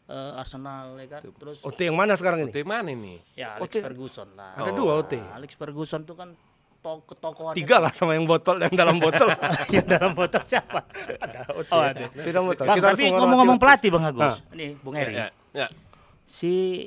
Eh, 0.09 0.33
Arsenal 0.35 0.97
ya 0.97 1.07
kan. 1.09 1.21
Terus 1.23 1.59
OT 1.61 1.81
yang 1.85 1.95
mana 1.95 2.13
sekarang 2.15 2.43
ini? 2.43 2.51
Itu 2.51 2.65
mana 2.65 2.89
ini? 2.89 3.21
ya 3.33 3.55
Alex 3.55 3.71
OT. 3.71 3.75
Ferguson 3.81 4.29
lah. 4.33 4.53
Ada 4.55 4.71
Oh. 4.71 4.77
dua 4.77 4.93
OT. 4.99 5.15
Nah, 5.15 5.37
Alex 5.37 5.51
Ferguson 5.53 6.01
tuh 6.03 6.15
kan 6.15 6.33
to 6.79 6.93
ketokohan 7.05 7.53
Tiga 7.53 7.77
lah 7.77 7.91
sama 7.91 8.15
yang 8.15 8.23
botol 8.25 8.57
yang 8.57 8.71
dalam 8.73 8.97
botol. 8.97 9.29
yang 9.75 9.85
dalam 9.85 10.13
botol 10.13 10.43
siapa? 10.45 10.87
ada 11.19 11.41
OT. 11.53 11.69
Oh, 11.69 11.83
ada. 11.83 12.07
Tidak 12.09 12.39
botol. 12.41 12.65
Bang, 12.65 12.77
Kita 12.77 12.89
tapi 12.89 13.05
ngomong-ngomong 13.11 13.57
OT. 13.57 13.63
pelatih 13.63 13.89
Bang 13.91 14.05
Agus. 14.05 14.35
Nih, 14.51 14.71
Bung 14.79 14.95
Heri. 14.95 15.15
Ya, 15.15 15.27
ya. 15.53 15.67
Si 16.25 16.87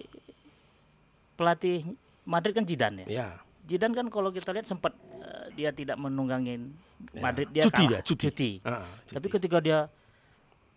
pelatih 1.34 1.98
Madrid 2.24 2.54
kan 2.54 2.64
Zidane 2.64 3.04
ya. 3.04 3.08
Ya. 3.08 3.28
Zidane 3.64 3.94
kan 3.94 4.08
kalau 4.08 4.30
kita 4.30 4.52
lihat 4.52 4.64
sempat 4.64 4.94
eh, 5.18 5.46
dia 5.54 5.70
tidak 5.72 5.98
menunggangin 5.98 6.72
Ya. 7.02 7.18
Madrid 7.18 7.50
dia 7.50 7.66
Cuti 7.66 7.82
kalah. 7.82 7.90
dia, 7.98 8.00
cuti. 8.06 8.50
Ah, 8.62 8.86
Tapi 9.10 9.26
ketika 9.28 9.58
dia 9.58 9.90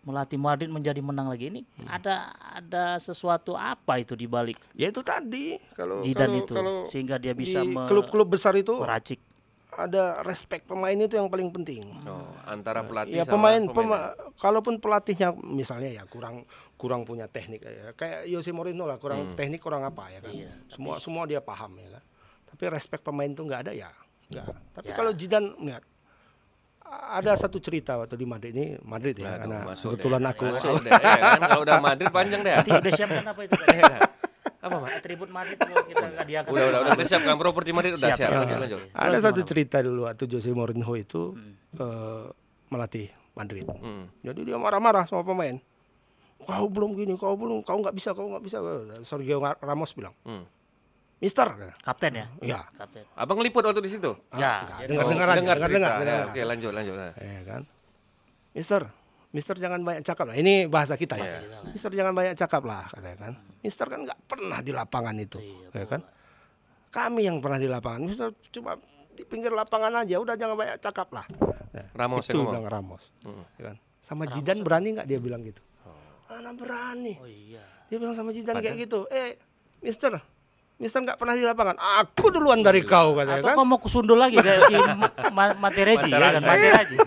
melatih 0.05 0.37
Madrid 0.37 0.69
menjadi 0.69 1.01
menang 1.01 1.27
lagi 1.27 1.49
ini 1.49 1.61
Hmm. 1.75 1.89
ada 1.89 2.29
ada 2.31 2.95
sesuatu 2.97 3.53
apa 3.53 3.97
itu 3.97 4.13
di 4.13 4.25
balik 4.25 4.61
Ya 4.71 4.87
itu 4.87 5.01
tadi 5.01 5.57
kalau 5.73 5.99
Zidane 5.99 6.29
kalau, 6.31 6.39
itu 6.39 6.53
kalau 6.53 6.75
sehingga 6.85 7.17
dia 7.17 7.33
bisa 7.33 7.59
di 7.59 7.73
klub-klub 7.73 8.29
besar 8.29 8.53
itu 8.53 8.73
meracik 8.75 9.17
ada 9.67 10.23
respect 10.23 10.63
pemain 10.63 10.95
itu 10.95 11.13
yang 11.13 11.27
paling 11.27 11.51
penting. 11.51 11.83
Oh, 12.07 12.31
antara 12.45 12.79
pelatih 12.81 13.11
Ya 13.13 13.27
sama 13.27 13.51
pemain, 13.51 13.59
pemain. 13.65 13.75
pema- 13.75 14.07
kalaupun 14.39 14.79
pelatihnya 14.79 15.35
misalnya 15.35 15.91
ya 15.91 16.03
kurang 16.05 16.47
kurang 16.75 17.03
punya 17.03 17.27
teknik 17.27 17.59
ya 17.59 17.91
kayak 17.91 18.23
Jose 18.25 18.55
Mourinho 18.55 18.85
lah 18.85 18.95
kurang 18.95 19.35
teknik 19.35 19.59
kurang 19.59 19.83
apa 19.83 20.07
ya 20.07 20.19
kan. 20.21 20.31
Iya, 20.31 20.47
semua 20.69 20.95
semua 20.97 21.23
dia 21.25 21.43
paham 21.43 21.75
ya 21.77 21.91
kan. 21.91 22.03
Tapi 22.47 22.63
respect 22.69 23.03
pemain 23.03 23.27
itu 23.27 23.41
nggak 23.41 23.67
ada 23.67 23.73
ya. 23.73 23.91
Nggak. 24.25 24.47
Tapi 24.71 24.87
Ya. 24.87 24.95
kalau 24.95 25.11
Zidane 25.11 25.49
lihat 25.59 25.83
ada 27.15 27.31
satu 27.33 27.57
cerita 27.57 27.95
waktu 27.95 28.13
di 28.13 28.25
Madrid 28.25 28.51
ini 28.51 28.75
Madrid 28.81 29.15
ya 29.15 29.25
Aduh, 29.25 29.39
karena 29.39 29.57
masuk 29.65 29.87
kebetulan 29.93 30.19
deh. 30.19 30.31
aku 30.31 30.43
masuk 30.47 30.75
deh, 30.79 30.91
ya 30.91 30.99
kan? 30.99 31.39
Kalau 31.41 31.61
udah 31.61 31.77
Madrid 31.79 32.09
panjang 32.09 32.41
deh. 32.41 32.53
Nanti 32.53 32.71
udah 32.71 32.91
siapkan 32.91 33.25
apa 33.25 33.41
itu 33.41 33.53
tadi? 33.55 33.77
Apa, 34.61 34.75
Pak? 34.75 34.89
Atribut 34.97 35.29
Madrid 35.29 35.57
kalau 35.57 35.83
kita 35.83 36.05
hadiahkan. 36.15 36.49
Udah, 36.49 36.63
udah, 36.65 36.79
udah 36.81 36.91
kita 36.93 37.05
siapkan 37.07 37.35
properti 37.35 37.69
Madrid 37.69 37.93
udah 37.93 38.09
Siap, 38.09 38.17
siap. 38.17 38.27
siap. 38.27 38.39
Lanjut, 38.41 38.57
lanjut. 38.59 38.79
ada 38.91 39.17
satu 39.19 39.41
cerita 39.41 39.77
dulu 39.79 40.01
waktu 40.03 40.23
Jose 40.27 40.49
Mourinho 40.49 40.91
itu 40.93 41.21
Hmm. 41.31 41.53
eh, 41.75 42.25
melatih 42.67 43.07
Madrid. 43.33 43.65
Hmm. 43.69 44.09
Jadi 44.19 44.39
dia 44.43 44.57
marah-marah 44.57 45.05
sama 45.05 45.21
pemain. 45.21 45.55
Kau 46.37 46.65
belum 46.65 46.93
gini, 46.93 47.13
kau 47.13 47.33
belum, 47.33 47.61
kau 47.61 47.77
nggak 47.77 47.93
bisa, 47.93 48.11
kau 48.11 48.27
nggak 48.27 48.43
bisa. 48.43 48.57
Sergio 49.01 49.37
Ramos 49.39 49.91
bilang, 49.91 50.13
Hmm. 50.21 50.43
Mister, 51.25 51.47
Kapten 51.81 52.13
ya? 52.13 52.25
ya, 52.39 52.59
Kapten. 52.71 53.01
Abang 53.17 53.41
ngeliput 53.41 53.65
waktu 53.65 53.81
di 53.81 53.89
situ? 53.89 54.13
ya, 54.31 54.61
enggak, 54.61 54.77
dia- 54.77 54.87
dengar- 54.87 55.01
Oh, 55.01 55.09
dengar 55.09 55.25
aja, 55.25 55.35
dengar 55.35 55.55
dengar- 55.57 55.57
cerita. 55.57 55.73
dengar, 55.73 55.89
Ya, 55.89 55.99
dengar. 55.99 56.25
Oke, 56.29 56.41
lanjut, 56.45 56.71
lanjut. 56.71 56.95
Nah. 56.95 57.13
ya 57.15 57.41
kan. 57.43 57.61
Mister, 58.53 58.81
Mister 59.31 59.55
jangan 59.57 59.79
banyak 59.81 60.03
cakap 60.03 60.25
lah. 60.27 60.35
Ini 60.37 60.53
bahasa 60.67 60.93
kita 60.93 61.15
ya. 61.15 61.25
Bahasa 61.25 61.39
kita 61.41 61.57
lah. 61.57 61.71
Mister 61.73 61.91
jangan 61.91 62.13
banyak 62.13 62.33
cakap 62.35 62.61
lah, 62.63 62.83
katanya 62.87 63.17
kan. 63.19 63.33
Mister 63.59 63.85
kan 63.85 63.99
nggak 64.05 64.19
pernah 64.23 64.59
di 64.61 64.71
lapangan 64.71 65.15
itu, 65.17 65.37
Iya, 65.41 65.67
ya 65.73 65.85
kan. 65.89 66.01
Kami 66.87 67.21
yang 67.23 67.37
pernah 67.41 67.57
di 67.57 67.67
lapangan. 67.67 68.01
Mister 68.05 68.29
cuma 68.51 68.77
di 69.11 69.23
pinggir 69.23 69.49
lapangan 69.49 69.91
aja, 69.97 70.15
udah 70.15 70.35
jangan 70.35 70.55
banyak 70.55 70.77
cakap 70.77 71.07
lah. 71.09 71.25
Nah, 71.73 71.87
Ramos 71.91 72.23
itu 72.25 72.37
bilang 72.37 72.63
Ramos, 72.63 73.03
Hmm. 73.21 73.43
ya 73.57 73.73
kan. 73.73 73.75
Sama 73.99 74.29
Jidan 74.29 74.61
berani 74.61 74.93
nggak 74.93 75.07
dia 75.09 75.17
bilang 75.17 75.41
gitu? 75.41 75.59
Mana 76.25 76.51
berani? 76.51 77.17
Oh 77.17 77.25
iya. 77.25 77.63
Dia 77.87 77.97
bilang 77.97 78.13
sama 78.13 78.29
Jidan 78.29 78.55
kayak 78.55 78.77
gitu. 78.77 79.09
Eh, 79.09 79.39
Mister, 79.81 80.15
Mister 80.75 80.99
nggak 80.99 81.15
pernah 81.15 81.33
di 81.33 81.41
lapangan. 81.41 81.79
Aku 81.79 82.27
duluan 82.27 82.59
dari 82.59 82.83
kau 82.83 83.15
katanya 83.15 83.39
Atau 83.39 83.47
kan. 83.47 83.55
kau 83.55 83.65
mau 83.65 83.79
kusundul 83.79 84.15
lagi 84.15 84.35
kayak 84.35 84.67
si 84.67 84.75
Ma- 85.37 85.55
Matereji 85.55 86.11
ya 86.11 86.19
kan? 86.29 86.43
Matereji. 86.43 86.97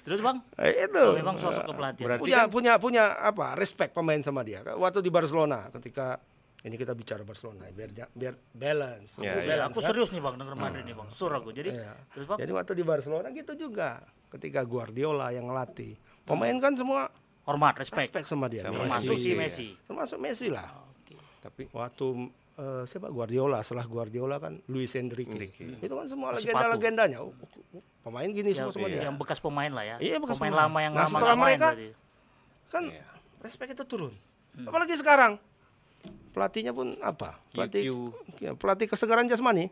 Terus 0.00 0.20
Bang, 0.20 0.46
Eh, 0.56 0.86
itu. 0.86 0.94
oh, 0.96 1.12
memang 1.12 1.34
sosok 1.36 1.66
kepelatihan. 1.66 2.06
Berarti 2.06 2.22
punya 2.22 2.38
kan- 2.38 2.48
punya 2.48 2.72
punya 2.78 3.04
apa? 3.16 3.54
Respect 3.54 3.90
pemain 3.92 4.20
sama 4.20 4.40
dia. 4.40 4.62
Waktu 4.64 5.00
di 5.00 5.10
Barcelona 5.10 5.66
ketika 5.72 6.22
ini 6.60 6.76
kita 6.76 6.92
bicara 6.92 7.20
Barcelona 7.20 7.66
biar 7.68 7.90
biar 8.08 8.34
balance. 8.52 9.18
Ya, 9.18 9.32
Aku 9.32 9.38
ya. 9.38 9.46
balance, 9.48 9.66
aku 9.66 9.80
kan? 9.80 9.88
serius 9.90 10.10
nih 10.10 10.22
Bang 10.22 10.36
denger 10.36 10.54
Madrid 10.54 10.84
nih 10.84 10.94
Bang. 10.94 11.08
Sur 11.10 11.32
aku. 11.32 11.50
Jadi 11.50 11.70
Iya. 11.72 11.92
terus 12.08 12.26
Bang 12.26 12.38
Jadi 12.38 12.52
waktu 12.52 12.72
di 12.72 12.84
Barcelona 12.84 13.26
gitu 13.30 13.52
juga. 13.58 13.98
Ketika 14.30 14.62
Guardiola 14.62 15.28
yang 15.30 15.50
ngelatih. 15.50 15.98
Pemain 16.22 16.54
kan 16.56 16.72
semua 16.72 17.10
hormat, 17.42 17.74
respect. 17.74 18.06
respect 18.06 18.26
sama 18.28 18.46
dia. 18.46 18.62
Termasuk 18.62 19.18
si 19.18 19.34
iya. 19.34 19.36
Messi. 19.36 19.68
Termasuk 19.82 20.14
Messi 20.16 20.46
lah. 20.46 20.70
Oke. 20.94 21.18
Tapi 21.40 21.66
Waktu 21.66 22.06
eh, 22.60 22.82
siapa 22.84 23.08
Guardiola 23.08 23.58
setelah 23.60 23.86
Guardiola 23.86 24.36
kan 24.36 24.60
Luis 24.66 24.92
Enrique. 24.94 25.32
Enrique. 25.32 25.80
Itu 25.80 25.94
kan 25.94 26.06
semua 26.06 26.30
Masih 26.30 26.46
legenda-legendanya. 26.46 27.18
Oh, 27.18 27.32
oh, 27.32 27.82
pemain 28.02 28.28
gini 28.28 28.52
Ya, 28.52 28.68
semua 28.68 28.86
dia. 28.86 29.00
yang 29.02 29.16
bekas 29.16 29.38
pemain 29.38 29.68
lah 29.68 29.82
ya. 29.82 29.96
Iya, 29.98 30.16
bekas 30.18 30.36
pemain 30.36 30.52
pemain. 30.52 30.62
lama 30.62 30.78
yang 30.78 30.92
Nah, 30.92 31.00
lama 31.02 31.16
setelah 31.16 31.34
main 31.34 31.46
mereka- 31.50 31.68
berarti. 31.72 31.88
Kan 32.68 32.84
Iya. 32.86 33.04
respect 33.40 33.70
itu 33.72 33.84
turun. 33.84 34.12
Hmm. 34.52 34.66
Apalagi 34.66 34.94
sekarang. 34.94 35.32
Pelatihnya 36.30 36.70
pun 36.70 36.94
apa? 37.00 37.42
Pelatih 37.50 37.82
QQ. 37.82 37.90
ya, 38.38 38.50
pelatih 38.54 38.86
kesegaran 38.86 39.26
jasmani. 39.26 39.66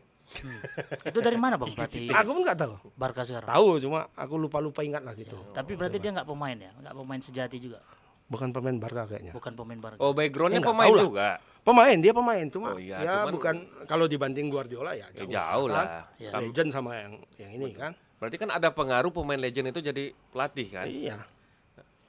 Itu 1.02 1.18
dari 1.18 1.36
mana 1.36 1.56
Bang 1.56 1.70
pelatih 1.70 2.10
Aku 2.18 2.30
pun 2.32 2.42
nggak 2.42 2.58
tahu. 2.58 2.74
Barca 2.94 3.22
sekarang? 3.22 3.46
Tahu 3.46 3.78
cuma 3.80 4.10
aku 4.12 4.34
lupa-lupa 4.36 4.82
ingat 4.82 5.00
lah 5.00 5.14
gitu. 5.14 5.38
Tapi 5.50 5.72
berarti 5.72 5.96
dia 5.96 6.10
nggak 6.10 6.26
pemain 6.26 6.52
ya, 6.54 6.72
nggak 6.74 6.94
pemain 6.94 7.20
sejati 7.20 7.58
juga. 7.58 7.80
bukan 8.28 8.52
pemain 8.52 8.76
Barca 8.76 9.08
kayaknya. 9.08 9.32
bukan 9.32 9.56
pemain 9.56 9.80
Barca. 9.80 9.96
Oh, 9.98 10.12
backgroundnya 10.12 10.60
Eh, 10.60 10.66
pemain 10.66 10.92
lah. 10.92 11.40
Pemain 11.68 11.96
dia 12.00 12.10
pemain 12.10 12.46
cuma 12.48 12.72
Oh, 12.72 12.80
iya, 12.80 12.96
ya 12.98 13.12
cuman- 13.20 13.34
bukan 13.36 13.54
kalau 13.84 14.08
dibanding 14.08 14.48
Guardiola 14.48 14.96
ya 14.96 15.04
Ya, 15.12 15.20
jauh, 15.20 15.28
jauh 15.28 15.66
kan? 15.68 15.76
lah. 15.76 15.86
Ya. 16.16 16.30
Kam- 16.32 16.42
Legend 16.42 16.68
sama 16.72 16.90
yang 16.96 17.12
yang 17.36 17.50
ini 17.52 17.76
kan. 17.76 17.92
Berarti 18.16 18.36
kan 18.36 18.48
ada 18.48 18.72
pengaruh 18.72 19.12
pemain 19.12 19.36
legend 19.36 19.68
itu 19.68 19.84
jadi 19.84 20.04
pelatih 20.32 20.66
kan? 20.70 20.88
Iya. 20.88 21.20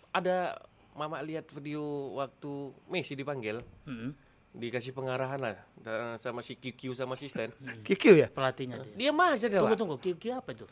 Ada 0.10 0.56
Mama 0.90 1.20
lihat 1.20 1.48
video 1.50 1.80
waktu 2.14 2.52
Messi 2.88 3.14
dipanggil, 3.14 3.64
Mm-mm. 3.84 4.12
dikasih 4.52 4.92
pengarahan 4.92 5.38
lah 5.38 5.56
sama 6.18 6.40
si 6.40 6.56
QQ 6.56 6.92
sama 6.94 7.14
si 7.14 7.28
Stan. 7.28 7.52
Kikil 7.84 8.16
ya? 8.18 8.28
Pelatihnya 8.28 8.80
dia. 8.82 8.96
Diam 8.98 9.16
aja 9.18 9.44
dia, 9.44 9.60
Tunggu 9.60 9.76
tunggu, 9.76 9.96
QQ 9.96 10.24
apa 10.34 10.50
itu? 10.52 10.68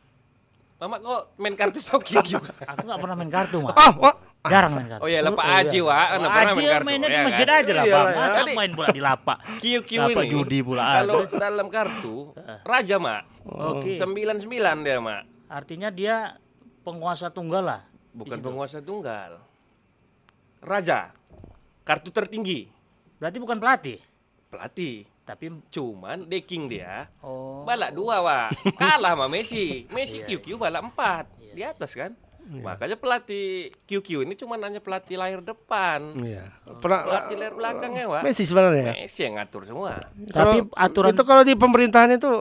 Mama 0.77 0.96
kok 0.98 1.36
main 1.36 1.53
kartu 1.53 1.79
tau 1.82 2.00
QQ? 2.00 2.44
Aku 2.44 2.84
nggak 2.84 3.00
pernah 3.00 3.15
main 3.15 3.32
kartu 3.32 3.58
mah. 3.60 3.72
Ah, 3.74 3.91
wah. 3.94 4.15
Jarang 4.47 4.71
main 4.73 4.87
kartu. 4.87 5.01
Oh 5.01 5.07
iya, 5.07 5.19
lah 5.19 5.31
Pak 5.31 5.39
Oh, 5.39 5.49
iya. 5.49 5.59
Aji, 5.59 5.79
Wak. 5.79 5.95
Kan 5.97 6.17
Wah, 6.17 6.27
pernah 6.27 6.37
Aji 6.43 6.57
main 6.57 6.69
kartu. 6.69 6.85
mainnya 6.85 7.07
di 7.07 7.13
ya 7.13 7.23
masjid 7.23 7.45
kan? 7.45 7.57
aja 7.57 7.71
lah, 7.71 7.83
Iyalah 7.83 7.97
Bang. 7.97 8.07
ya. 8.07 8.19
Masa 8.19 8.39
main 8.51 8.71
bola 8.71 8.87
di 8.89 9.01
lapak? 9.01 9.37
Apa 9.43 10.21
ini. 10.21 10.29
judi 10.29 10.59
pula. 10.59 10.83
Kalau 10.95 11.19
dalam 11.27 11.67
kartu, 11.67 12.15
Raja, 12.61 12.95
Mak. 12.97 13.21
Oke. 13.45 13.91
99 13.95 14.47
dia, 14.81 14.97
Mak. 14.97 15.21
Artinya 15.47 15.89
dia 15.89 16.15
penguasa 16.81 17.27
tunggal 17.27 17.63
lah. 17.63 17.81
Bukan 18.11 18.37
penguasa 18.37 18.79
tunggal. 18.79 19.39
Raja. 20.59 21.13
Kartu 21.81 22.09
tertinggi. 22.09 22.67
Berarti 23.17 23.37
bukan 23.37 23.57
pelatih, 23.57 23.97
Pelatih. 24.47 25.07
tapi 25.23 25.49
Cuman 25.67 26.23
decking 26.23 26.69
dia 26.69 27.09
oh 27.19 27.63
balak 27.63 27.91
dua, 27.91 28.21
Wak. 28.21 28.47
Kalah 28.79 29.11
sama 29.11 29.25
Messi. 29.25 29.89
Messi 29.89 30.19
Iya, 30.19 30.37
QQ 30.37 30.55
balak 30.55 30.83
empat. 30.83 31.25
Iya. 31.37 31.51
Di 31.51 31.61
atas 31.65 31.91
kan? 31.91 32.11
Makanya 32.47 32.95
pelatih 32.95 33.47
QQ 33.83 34.23
ini 34.23 34.33
cuma 34.33 34.55
hanya 34.55 34.79
pelatih 34.79 35.15
layar 35.15 35.39
depan. 35.39 36.15
Iya. 36.17 36.47
Pernah 36.79 37.03
Pelatih 37.03 37.35
layar 37.35 37.53
belakangnya, 37.53 38.03
Wak. 38.07 38.21
Messi 38.23 38.43
sebenarnya. 38.43 38.95
Messi 38.95 39.19
yang 39.21 39.35
ngatur 39.35 39.63
semua. 39.63 40.07
Tapi 40.25 40.63
Kalau- 40.63 40.71
aturan- 40.73 41.11
itu 41.11 41.23
kalau 41.23 41.43
di 41.43 41.53
pemerintahan 41.53 42.11
itu 42.13 42.31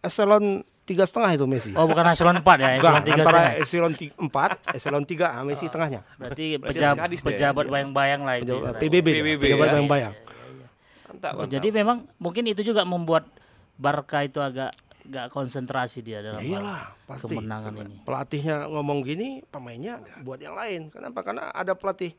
eselon 0.00 0.44
tiga 0.82 1.04
setengah 1.04 1.30
itu 1.34 1.44
Messi. 1.44 1.70
oh 1.70 1.84
bukan 1.84 2.00
eselon 2.08 2.40
4 2.40 2.56
ya, 2.56 2.68
eselon 2.72 2.80
Enggak, 2.96 3.04
3 3.04 3.14
antara 3.14 3.28
setengah. 3.38 3.52
eselon 3.60 3.92
empat, 4.18 4.50
eselon 4.72 5.04
tiga, 5.04 5.26
ah, 5.30 5.42
Messi 5.42 5.66
tengahnya. 5.66 6.00
Berarti 6.16 6.46
pejab- 6.56 6.96
pejabat 7.20 7.66
bayang-bayang 7.66 8.22
lah 8.22 8.34
itu. 8.36 8.54
PBB, 8.74 9.06
PBB, 9.12 9.40
pejabat 9.44 9.66
ya. 9.66 9.72
bayang-bayang. 9.74 10.14
Mantap, 11.08 11.32
Oh, 11.32 11.38
mantap. 11.40 11.52
jadi 11.52 11.68
memang 11.72 11.96
mungkin 12.16 12.44
itu 12.44 12.62
juga 12.62 12.82
membuat 12.82 13.28
Barca 13.74 14.20
itu 14.20 14.38
agak 14.38 14.74
gak 15.08 15.26
konsentrasi 15.28 15.98
dia 15.98 16.20
dalam 16.20 16.38
Ya 16.38 16.44
hal 16.44 16.52
iyalah, 16.60 16.82
pasti. 17.04 17.32
kemenangan 17.32 17.72
ini. 17.78 17.96
Pelatihnya 18.02 18.68
ngomong 18.68 18.98
gini, 19.00 19.28
pemainnya 19.42 19.98
buat 20.20 20.36
yang 20.36 20.52
lain. 20.52 20.88
Kenapa? 20.88 21.20
Karena 21.22 21.48
ada 21.50 21.72
pelatih 21.72 22.12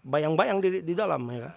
bayang-bayang 0.00 0.58
di, 0.58 0.80
di 0.80 0.92
dalam 0.92 1.20
ya. 1.28 1.48
kan? 1.48 1.54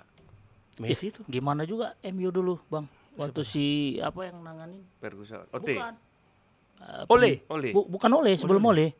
Messi 0.78 1.10
itu. 1.10 1.24
Gimana 1.26 1.64
juga 1.64 1.96
MU 2.06 2.30
dulu, 2.30 2.60
Bang? 2.68 2.86
Waktu 3.16 3.42
si 3.42 3.66
apa 3.98 4.30
yang 4.30 4.40
nanganin? 4.40 4.86
Ferguson. 4.98 5.42
Ote. 5.50 5.74
Bukan. 5.74 5.94
Eh, 6.78 7.04
Ole. 7.10 7.32
Ole. 7.50 7.70
Bu- 7.74 7.90
bukan 7.90 8.12
Ole, 8.14 8.38
sebelum 8.38 8.62
Ole. 8.68 8.94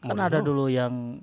Kan 0.00 0.16
ada 0.16 0.40
dulu 0.40 0.66
yang 0.66 1.20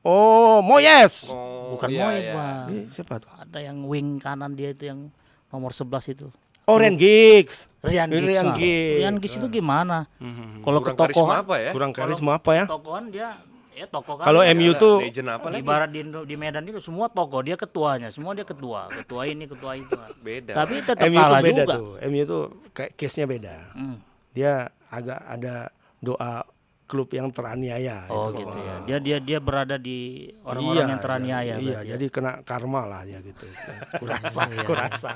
Oh, 0.00 0.62
Moyes. 0.62 1.26
Oh, 1.26 1.74
bukan 1.74 1.90
iya, 1.90 2.00
Moyes, 2.00 2.22
iya. 2.22 2.32
Bang. 2.32 2.66
Eh, 2.70 2.84
siapa 2.94 3.18
tuh? 3.18 3.28
Ada 3.34 3.58
yang 3.60 3.82
wing 3.84 4.22
kanan 4.22 4.54
dia 4.54 4.70
itu 4.70 4.86
yang 4.86 5.10
nomor 5.48 5.74
11 5.74 6.06
itu. 6.08 6.30
Oh, 6.68 6.76
Ren 6.76 7.00
Giggs. 7.00 7.64
Rian 7.80 8.12
Giggs. 8.12 8.28
Rian. 8.28 8.46
Giggs. 8.52 8.96
Rian 9.00 9.16
Giggs 9.16 9.36
itu 9.40 9.48
gimana? 9.48 10.04
Kalau 10.60 10.84
Kurang 10.84 10.96
karisma 11.00 11.24
ketokohan, 11.24 11.38
apa 11.40 11.54
ya? 11.56 11.70
Kurang 11.72 11.92
karisma 11.96 12.30
apa 12.36 12.50
ya? 12.52 12.64
tokohan 12.68 13.04
dia 13.08 13.28
ya 13.78 13.86
tokoh 13.86 14.14
kan. 14.18 14.26
Kalau 14.26 14.42
MU 14.42 14.70
tuh 14.74 14.94
legend 14.98 15.28
apa 15.30 15.46
lagi? 15.48 15.62
ibarat 15.62 15.90
di, 15.94 16.00
di 16.02 16.34
Medan 16.34 16.66
itu 16.66 16.82
semua 16.82 17.06
tokoh 17.06 17.40
dia 17.46 17.54
ketuanya, 17.54 18.10
semua 18.10 18.34
dia 18.34 18.42
ketua, 18.42 18.90
ketua 18.90 19.22
ini, 19.30 19.46
ketua 19.46 19.78
itu. 19.78 19.94
Beda. 20.18 20.52
Tapi 20.58 20.74
tetap 20.82 21.06
MU 21.06 21.14
tuh 21.14 21.22
kalah 21.22 21.40
beda 21.40 21.62
juga. 21.62 21.74
tuh. 21.78 21.90
MU 22.10 22.22
tuh 22.26 22.42
kayak 22.74 22.90
case-nya 22.98 23.26
beda. 23.30 23.56
Hmm. 23.78 23.96
Dia 24.34 24.52
agak 24.90 25.20
ada 25.22 25.70
doa 26.02 26.42
klub 26.88 27.12
yang 27.12 27.28
teraniaya 27.28 28.08
Oh 28.08 28.32
itu. 28.32 28.42
gitu 28.42 28.58
ya. 28.58 28.74
Dia 28.82 28.98
dia 28.98 29.16
dia 29.20 29.38
berada 29.38 29.76
di 29.76 29.98
orang-orang 30.40 30.72
Iya, 30.80 30.84
yang 30.88 31.00
teraniaya 31.00 31.44
Iya, 31.44 31.54
berarti 31.60 31.84
ya. 31.84 31.92
jadi 31.94 32.04
kena 32.08 32.32
karma 32.42 32.82
lah 32.82 33.04
dia 33.04 33.20
gitu. 33.20 33.44
Kurasa, 34.00 34.42
kurasa. 34.68 35.12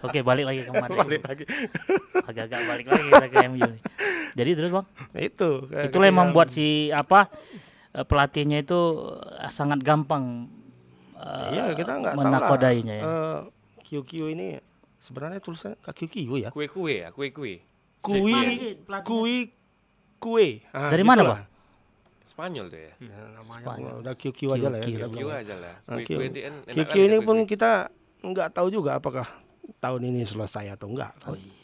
Oke, 0.00 0.22
balik 0.22 0.46
lagi 0.46 0.62
ke 0.62 0.72
Madrid. 0.72 0.98
Balik 1.02 1.22
lagi. 1.26 1.44
Agak-agak 2.22 2.60
balik 2.62 2.86
lagi 2.86 3.04
kita 3.04 3.26
ke 3.26 3.36
MU. 3.48 3.58
nih. 3.66 3.80
Jadi 4.32 4.50
terus 4.52 4.70
Bang, 4.70 4.86
itu. 5.12 5.50
kayak 5.66 5.84
itulah 5.84 6.06
yang 6.06 6.18
membuat 6.20 6.48
si 6.48 6.66
apa 6.88 7.26
eh, 7.90 8.02
pelatihnya 8.02 8.58
itu 8.60 8.80
eh, 9.34 9.50
sangat 9.50 9.80
gampang 9.80 10.46
eh, 11.12 11.48
Iya, 11.52 11.74
kita 11.74 11.90
nggak 11.96 12.12
tahu 12.12 12.22
lah. 12.22 12.30
menakodainya 12.30 12.94
ya. 12.94 13.04
Eh, 13.04 13.38
QQ 13.82 14.10
ini 14.30 14.46
sebenarnya 15.00 15.38
tulisannya 15.38 15.74
QQ 15.82 16.14
ya. 16.38 16.48
Kue-kue 16.50 16.94
ya, 17.00 17.10
kue-kue. 17.10 17.62
Kui, 17.98 18.30
Mana 18.30 18.52
sih 18.52 18.78
pelatihnya? 18.78 19.02
kui, 19.02 19.36
kue. 20.26 20.48
Ah, 20.70 20.90
Dari 20.90 21.02
mana, 21.02 21.22
gitulah. 21.22 21.42
Spanyol 22.20 22.66
tuh 22.66 22.80
ya. 22.80 22.92
Ya, 22.98 23.18
namanya 23.32 23.62
Spanyol. 23.62 23.94
udah 24.02 24.14
QQ 24.14 24.40
aja 24.50 24.66
lah 24.66 24.78
ya. 24.78 24.84
QQ. 24.84 24.98
QQ 25.06 25.18
aja 25.30 25.54
lah. 25.56 25.74
Nah, 25.80 25.96
Kue-kue 25.96 26.16
Q- 26.16 26.26
itu 26.26 26.38
kan 26.40 26.54
enak 26.66 26.74
QQ 26.74 26.90
kali 26.90 27.00
ini 27.00 27.14
ada 27.14 27.22
pun 27.22 27.36
kita 27.46 27.70
nggak 28.20 28.48
tahu 28.50 28.68
juga 28.68 28.90
apakah 28.94 29.26
tahun 29.78 30.02
ini 30.04 30.20
selesai 30.24 30.66
atau 30.68 30.90
enggak. 30.90 31.14
kan. 31.16 31.30
Oh 31.30 31.38
iya. 31.38 31.54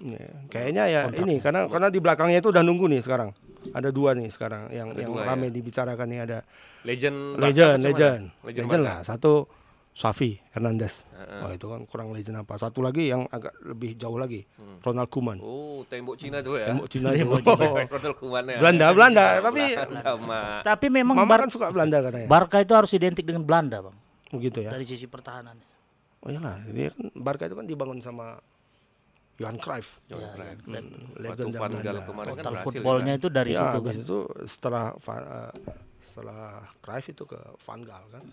Ya, 0.00 0.24
kayaknya 0.48 0.84
ya 0.88 1.00
ini 1.12 1.36
karena 1.38 1.68
karena 1.68 1.92
di 1.92 2.00
belakangnya 2.00 2.40
itu 2.40 2.48
udah 2.48 2.64
nunggu 2.64 2.88
nih 2.88 3.04
sekarang. 3.04 3.36
Ada 3.70 3.92
dua 3.92 4.16
nih 4.16 4.32
sekarang 4.32 4.72
yang 4.72 4.88
Ada 4.90 5.04
yang 5.04 5.12
dua, 5.12 5.28
rame 5.28 5.46
ya. 5.46 5.52
dibicarakan 5.52 6.06
nih 6.08 6.20
ada 6.24 6.38
legend 6.80 7.36
legend, 7.36 7.78
legend, 7.84 8.22
Legend 8.40 8.64
legend 8.64 8.80
lah. 8.80 8.98
Satu 9.04 9.44
Safi 9.90 10.38
Hernandez. 10.50 11.02
Heeh. 11.12 11.40
Oh 11.42 11.50
itu 11.50 11.66
kan 11.66 11.80
kurang 11.84 12.08
legend 12.10 12.38
apa. 12.38 12.56
Satu 12.56 12.80
lagi 12.80 13.06
yang 13.06 13.26
agak 13.26 13.52
lebih 13.60 13.94
jauh 13.94 14.16
lagi 14.16 14.46
Hmm. 14.54 14.78
Ronald 14.80 15.08
Koeman. 15.08 15.38
Oh, 15.38 15.82
tembok 15.84 16.16
Cina 16.16 16.40
tuh 16.40 16.56
ya. 16.56 16.70
Tembok 16.70 16.88
Cina 16.88 17.10
itu. 17.10 17.20
Tembok 17.20 17.42
Cina. 17.42 17.66
Ronald 17.92 18.16
Koeman 18.16 18.44
ya. 18.46 18.58
Belanda, 18.58 18.86
Belanda, 18.90 19.24
tapi 19.40 19.62
Belanda. 19.68 20.40
Tapi 20.62 20.86
memang 20.88 21.14
Mama 21.16 21.28
Bar- 21.28 21.42
kan 21.44 21.50
suka 21.50 21.66
Belanda 21.68 21.98
katanya. 22.00 22.26
Barca 22.26 22.56
itu 22.58 22.72
harus 22.72 22.90
identik 22.90 23.24
dengan 23.24 23.42
Belanda, 23.42 23.82
Bang. 23.82 23.96
Begitu 24.30 24.62
ya. 24.62 24.70
Dari 24.70 24.84
sisi 24.84 25.04
pertahanannya. 25.04 25.66
Oh 26.20 26.28
iyalah, 26.28 26.60
dia 26.66 26.92
kan 26.92 27.10
Barca 27.12 27.44
itu 27.44 27.56
kan 27.56 27.66
dibangun 27.66 27.98
sama 27.98 28.38
Johan 29.36 29.56
Cruyff. 29.56 29.98
Johan 30.06 30.20
Ya, 30.20 30.28
Cruyff. 30.30 30.58
ya. 30.62 30.80
Hmm. 30.80 31.16
Legenda 31.16 31.58
Van 31.58 31.72
Gaal 31.72 31.80
Belanda. 31.82 32.02
kemarin 32.06 32.30
kan 32.30 32.36
Total 32.38 32.52
berhasil 32.52 32.66
footballnya 32.70 33.12
ya 33.12 33.18
itu 33.18 33.28
dari 33.28 33.50
ya, 33.50 33.60
situ 33.66 33.78
kan. 33.80 33.94
itu 33.96 34.18
setelah 34.46 34.84
eh, 34.94 35.50
setelah 36.02 36.40
Cruyff 36.78 37.06
itu 37.06 37.24
ke 37.24 37.36
Van 37.58 37.80
Gaal 37.80 38.04
kan. 38.08 38.24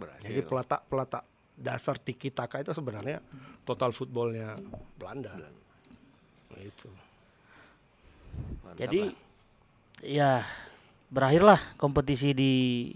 Berhasil. 0.00 0.24
Jadi 0.24 0.40
pelatak 0.40 0.80
pelatak 0.88 1.22
dasar 1.60 2.00
tiki 2.00 2.32
taka 2.32 2.64
itu 2.64 2.72
sebenarnya 2.72 3.20
total 3.68 3.92
footballnya 3.92 4.56
Belanda. 4.96 5.36
Nah, 5.36 6.62
itu. 6.64 6.88
Mantap 8.64 8.80
Jadi 8.80 9.00
lah. 9.04 9.14
ya 10.00 10.32
berakhirlah 11.12 11.60
kompetisi 11.76 12.32
di 12.32 12.52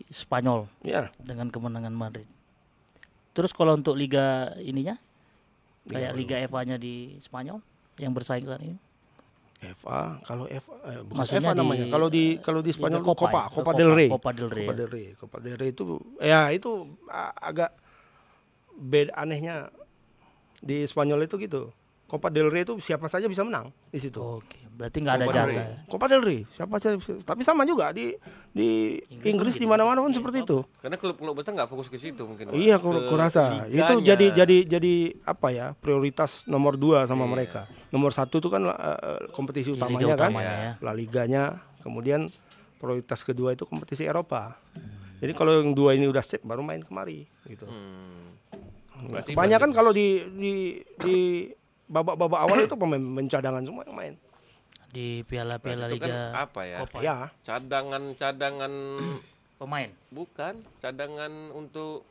Spanyol 0.09 0.71
Ya, 0.81 1.13
dengan 1.21 1.53
kemenangan 1.53 1.93
Madrid. 1.93 2.27
Terus 3.35 3.53
kalau 3.53 3.77
untuk 3.77 3.99
liga 3.99 4.55
ininya 4.63 4.97
kayak 5.85 6.13
liga 6.17 6.37
FA-nya 6.49 6.81
di 6.81 7.21
Spanyol 7.21 7.61
yang 8.01 8.17
bersaing 8.17 8.49
saat 8.49 8.63
ini. 8.65 8.81
FA 9.73 9.99
kalau 10.23 10.45
FA 10.45 10.75
eh, 10.85 11.01
bukan 11.01 11.17
Maksudnya 11.17 11.43
FA 11.47 11.57
namanya. 11.57 11.85
di- 11.85 11.91
Kalau 11.91 12.09
di 12.09 12.25
kalau 12.39 12.61
di 12.61 12.71
Spanyol 12.71 13.03
Copa 13.03 13.21
Copa, 13.21 13.29
ya? 13.31 13.45
Copa, 13.47 13.55
Copa, 13.55 13.73
del 13.75 13.91
Rey. 13.91 14.09
Copa 14.09 14.31
del 14.31 14.49
Rey, 14.49 14.61
Copa 14.61 14.75
del 14.75 14.89
Rey. 14.89 15.07
Copa 15.15 15.37
del 15.39 15.57
Rey 15.57 15.71
itu 15.71 15.85
ya 16.19 16.41
itu 16.49 16.71
agak 17.37 17.71
beda 18.75 19.13
anehnya 19.15 19.71
di 20.59 20.83
Spanyol 20.83 21.25
itu 21.25 21.37
gitu. 21.39 21.71
Copa 22.05 22.29
del 22.29 22.49
Rey 22.49 22.63
itu 22.63 22.77
siapa 22.79 23.07
saja 23.07 23.25
bisa 23.25 23.41
menang 23.41 23.69
di 23.89 23.99
situ. 23.99 24.19
Oke, 24.19 24.64
berarti 24.75 24.99
nggak 24.99 25.15
ada 25.15 25.25
Copa 25.25 25.37
jatah. 25.37 25.67
Copa 25.87 26.05
del 26.07 26.23
Rey, 26.23 26.41
siapa 26.51 26.75
bisa- 26.77 27.23
tapi 27.23 27.41
sama 27.41 27.63
juga 27.63 27.91
di 27.91 28.11
di 28.51 28.99
Inggris 29.09 29.31
Inggris, 29.31 29.55
di 29.55 29.65
mana-mana 29.65 30.03
pun 30.03 30.11
seperti 30.11 30.43
itu. 30.43 30.67
Karena 30.77 30.99
klub-klub 30.99 31.31
besar 31.33 31.55
nggak 31.55 31.71
fokus 31.71 31.87
ke 31.87 31.95
situ 31.95 32.23
mungkin. 32.23 32.51
Iya, 32.51 32.77
aku 32.77 32.91
kurasa 33.07 33.65
itu 33.65 33.79
liganya. 33.79 34.03
jadi 34.05 34.27
jadi 34.35 34.57
jadi 34.69 34.95
apa 35.23 35.49
ya 35.49 35.67
prioritas 35.75 36.43
nomor 36.45 36.75
dua 36.75 37.07
sama 37.07 37.25
Iya. 37.25 37.31
mereka. 37.31 37.61
Nomor 37.89 38.11
satu 38.11 38.37
itu 38.37 38.49
kan 38.49 38.67
eh, 38.67 39.31
kompetisi 39.31 39.71
Di 39.71 39.79
utamanya 39.79 39.99
liga 40.01 40.15
kan, 40.15 40.29
utamanya 40.29 40.53
ya. 40.53 40.73
La 40.83 40.93
Liganya, 40.93 41.43
kemudian 41.81 42.27
prioritas 42.77 43.23
kedua 43.23 43.55
itu 43.55 43.63
kompetisi 43.63 44.03
Eropa. 44.03 44.59
Hmm. 44.75 45.23
Jadi 45.23 45.33
kalau 45.33 45.57
yang 45.57 45.73
dua 45.73 45.95
ini 45.95 46.05
udah 46.05 46.21
sip 46.21 46.43
baru 46.43 46.61
main 46.61 46.83
kemari 46.83 47.25
gitu. 47.47 47.65
Hmm. 47.65 48.35
Kebanyakan 49.23 49.71
bagus. 49.71 49.77
kalau 49.77 49.91
di 49.91 50.07
di 50.31 50.53
di 50.99 51.17
babak-babak 51.85 52.41
awal 52.41 52.59
itu 52.61 52.75
pemain 52.75 52.99
mencadangan 52.99 53.63
semua 53.63 53.85
yang 53.85 53.95
main. 53.95 54.15
Di 54.95 55.27
piala-piala 55.27 55.91
itu 55.91 55.99
liga 55.99 56.07
kan 56.07 56.47
apa 56.47 56.61
ya? 56.63 56.79
Copa. 56.79 56.99
Ya, 57.03 57.17
Cadangan-cadangan 57.43 58.73
pemain. 59.61 59.91
bukan, 60.09 60.55
cadangan 60.79 61.33
untuk 61.51 62.07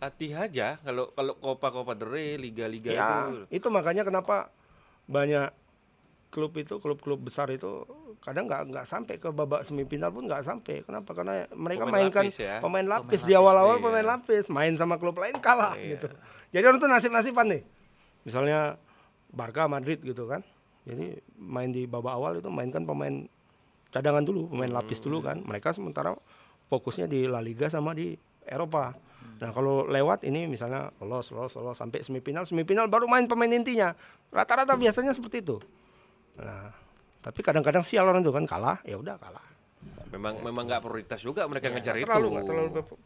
latih 0.00 0.32
aja. 0.32 0.80
Kalau 0.80 1.12
kalau 1.12 1.36
Copa 1.36 1.68
Copa 1.68 1.92
del 1.92 2.08
Rey, 2.08 2.40
liga-liga 2.40 2.90
ya 2.90 3.08
itu. 3.28 3.60
itu 3.60 3.68
makanya 3.68 4.02
kenapa 4.02 4.48
banyak 5.04 5.52
klub 6.28 6.50
itu 6.56 6.80
klub-klub 6.80 7.20
besar 7.20 7.46
itu 7.46 7.86
kadang 8.18 8.50
nggak 8.50 8.72
nggak 8.72 8.86
sampai 8.88 9.22
ke 9.22 9.30
babak 9.30 9.62
semifinal 9.62 10.08
pun 10.08 10.24
nggak 10.24 10.42
sampai. 10.42 10.80
Kenapa? 10.82 11.12
Karena 11.12 11.44
mereka 11.52 11.84
Pemain 11.84 11.94
mainkan 12.02 12.24
lapis 12.24 12.36
ya. 12.40 12.56
pemain 12.58 12.86
lapis 12.88 13.20
Pemain 13.20 13.28
di 13.28 13.34
awal-awal 13.36 13.76
iya. 13.76 13.84
pemain 13.84 14.06
lapis, 14.08 14.44
main 14.48 14.72
sama 14.74 14.96
klub 14.96 15.14
lain 15.14 15.36
kalah 15.38 15.76
Iya. 15.76 15.94
gitu. 15.94 16.08
Jadi 16.50 16.64
orang 16.64 16.80
tuh 16.80 16.88
nasib-nasiban 16.88 17.46
nih. 17.52 17.62
Misalnya 18.24 18.80
Barca 19.28 19.68
Madrid 19.68 20.00
gitu 20.00 20.24
kan. 20.24 20.40
Jadi 20.84 21.16
main 21.40 21.72
di 21.72 21.88
babak 21.88 22.14
awal 22.14 22.32
itu 22.38 22.48
mainkan 22.52 22.84
pemain 22.84 23.24
cadangan 23.88 24.20
dulu, 24.20 24.52
pemain 24.52 24.68
lapis 24.68 25.00
dulu 25.00 25.24
kan. 25.24 25.40
Mereka 25.40 25.72
sementara 25.72 26.12
fokusnya 26.68 27.08
di 27.08 27.24
La 27.24 27.40
Liga 27.40 27.68
sama 27.68 27.96
di 27.96 28.12
Eropa. 28.44 28.92
Nah 29.40 29.50
kalau 29.50 29.88
lewat 29.88 30.28
ini 30.28 30.44
misalnya 30.44 30.92
lolos, 31.00 31.32
lolos, 31.32 31.56
lolos 31.56 31.76
sampai 31.80 32.04
semifinal, 32.04 32.44
semifinal 32.44 32.86
baru 32.86 33.08
main 33.08 33.24
pemain 33.24 33.48
intinya. 33.48 33.96
Rata-rata 34.28 34.76
biasanya 34.76 35.16
seperti 35.16 35.40
itu. 35.40 35.56
Nah, 36.36 36.68
tapi 37.24 37.40
kadang-kadang 37.40 37.86
sial 37.86 38.04
orang 38.04 38.20
itu 38.20 38.34
kan 38.34 38.44
kalah, 38.44 38.78
ya 38.84 39.00
udah 39.00 39.16
kalah. 39.16 39.46
Memang 40.12 40.44
memang 40.44 40.68
nggak 40.68 40.82
prioritas 40.84 41.20
juga 41.24 41.48
mereka 41.48 41.72
ngejar 41.72 41.96
itu. 41.96 42.04
Terlalu 42.04 42.28
nggak 42.36 42.44
terlalu 42.46 42.70
bep- 42.82 43.00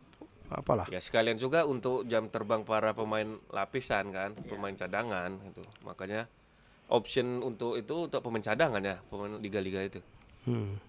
apalah. 0.48 0.86
Ya 0.88 1.00
sekalian 1.00 1.36
juga 1.36 1.68
untuk 1.68 2.08
jam 2.08 2.26
terbang 2.32 2.64
para 2.64 2.96
pemain 2.96 3.36
lapisan 3.52 4.08
kan, 4.10 4.32
Iya. 4.32 4.48
pemain 4.48 4.74
cadangan 4.74 5.30
gitu. 5.44 5.62
Makanya 5.84 6.24
option 6.88 7.44
untuk 7.44 7.76
itu 7.76 8.08
untuk 8.08 8.20
pemain 8.20 8.42
cadangan 8.42 8.82
ya, 8.82 8.96
pemain 9.08 9.36
liga-liga 9.40 9.80
itu. 9.84 10.00
Hmm. 10.48 10.80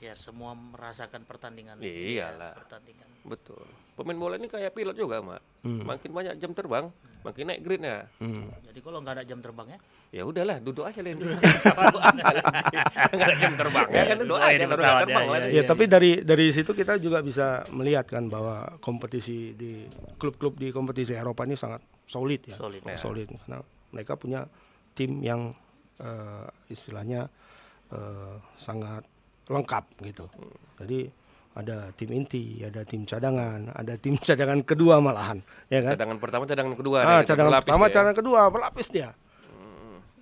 Ya 0.00 0.16
semua 0.16 0.56
merasakan 0.56 1.28
pertandingan. 1.28 1.76
Iyalah. 1.80 2.56
Ya, 2.56 2.60
pertandingan. 2.64 3.08
Betul. 3.24 3.64
Pemain 4.00 4.16
bola 4.16 4.40
ini 4.40 4.48
kayak 4.48 4.72
pilot 4.72 4.96
juga, 4.96 5.20
Mak. 5.20 5.40
Hmm. 5.60 5.84
Makin 5.84 6.10
banyak 6.12 6.34
jam 6.40 6.56
terbang, 6.56 6.88
makin 7.20 7.44
naik 7.52 7.60
grade-nya. 7.60 8.08
Hmm. 8.16 8.48
Jadi 8.64 8.80
kalau 8.80 9.04
nggak 9.04 9.20
ada 9.20 9.24
jam 9.28 9.44
terbangnya, 9.44 9.76
Ya 10.10 10.26
udahlah, 10.26 10.58
duduk 10.58 10.82
aja 10.82 10.98
gua 11.06 12.02
aja. 12.10 12.26
Nggak 13.14 13.26
ada 13.30 13.36
jam 13.38 13.54
terbang 13.54 13.88
ya 13.94 14.02
kan 14.10 14.16
duduk 14.18 14.38
aja 14.42 14.66
baru 14.66 14.82
terbang 14.82 15.06
ya, 15.06 15.30
lah. 15.30 15.38
ya, 15.38 15.54
Ya, 15.54 15.62
tapi 15.62 15.84
dari 15.86 16.10
dari 16.26 16.46
situ 16.50 16.74
kita 16.74 16.98
juga 16.98 17.22
bisa 17.22 17.62
melihat 17.70 18.10
kan 18.10 18.26
bahwa 18.26 18.74
kompetisi 18.82 19.54
di 19.54 19.86
klub-klub 20.18 20.58
di 20.58 20.74
kompetisi 20.74 21.14
Eropa 21.14 21.46
ini 21.46 21.54
sangat 21.54 21.78
solid 22.10 22.42
ya. 22.42 22.58
Solid. 22.58 22.82
Ya. 22.82 22.98
Solid 22.98 23.30
karena 23.30 23.62
mereka 23.94 24.18
punya 24.18 24.50
tim 24.92 25.20
yang 25.20 25.52
eh, 25.96 26.46
istilahnya 26.66 27.28
eh, 27.88 28.34
sangat 28.56 29.04
lengkap 29.46 29.84
gitu. 30.04 30.26
Jadi 30.78 31.10
ada 31.50 31.90
tim 31.92 32.10
inti, 32.10 32.62
ada 32.62 32.86
tim 32.86 33.02
cadangan, 33.02 33.74
ada 33.74 33.98
tim 33.98 34.14
cadangan 34.22 34.62
kedua 34.62 34.98
malahan, 34.98 35.42
ya 35.66 35.82
kan? 35.82 35.98
Cadangan 35.98 36.18
pertama, 36.18 36.42
cadangan 36.46 36.74
kedua. 36.74 36.98
Ah, 37.02 37.22
cadangan 37.22 37.58
pertama, 37.60 37.84
dia. 37.84 37.92
cadangan 37.92 38.16
kedua, 38.16 38.40
berlapis 38.48 38.88
dia. 38.88 39.10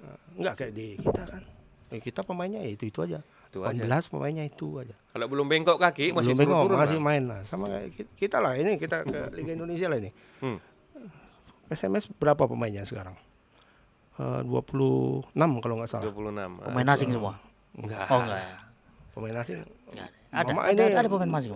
Nah, 0.00 0.16
Enggak 0.34 0.54
kayak 0.56 0.72
di 0.72 0.86
kita 0.96 1.22
kan. 1.24 1.42
Eh, 1.88 2.00
kita 2.00 2.20
pemainnya 2.20 2.60
itu 2.62 2.84
itu 2.84 3.00
aja. 3.00 3.20
Itu 3.48 3.64
aja. 3.64 3.80
18 3.80 4.08
pemainnya 4.08 4.44
itu 4.44 4.76
aja. 4.76 4.92
Kalau 4.92 5.24
belum 5.24 5.48
bengkok 5.48 5.76
kaki 5.76 6.12
masih 6.12 6.32
Belum 6.32 6.40
bengok, 6.48 6.60
turun 6.64 6.76
masih 6.78 6.96
lah. 6.96 7.04
main 7.04 7.22
lah. 7.24 7.40
Sama 7.44 7.64
kayak 7.66 7.88
ki- 7.92 8.12
kita 8.14 8.36
lah 8.38 8.52
ini 8.52 8.76
kita 8.76 9.04
ke 9.04 9.20
Liga 9.34 9.52
Indonesia 9.52 9.88
lah 9.88 9.96
ini. 9.96 10.10
Hmm. 10.40 10.58
SMS 11.68 12.08
berapa 12.10 12.44
pemainnya 12.44 12.84
sekarang? 12.84 13.16
Eh, 14.18 14.40
26 14.42 15.30
kalau 15.62 15.74
nggak 15.78 15.88
salah. 15.88 16.04
26. 16.04 16.58
pemain 16.60 16.88
asing 16.90 17.10
semua. 17.10 17.32
Enggak. 17.72 18.06
Oh 18.10 18.18
enggak. 18.20 18.40
ya? 18.40 18.54
Pemain 19.14 19.36
asing 19.36 19.58
Enggak 19.88 20.08
ada. 20.08 20.18
Ada, 20.34 20.50
Mama 20.50 20.60
ada, 20.64 20.82
ini- 20.84 20.96
ada 20.96 21.08
pemain 21.08 21.32
asing. 21.34 21.52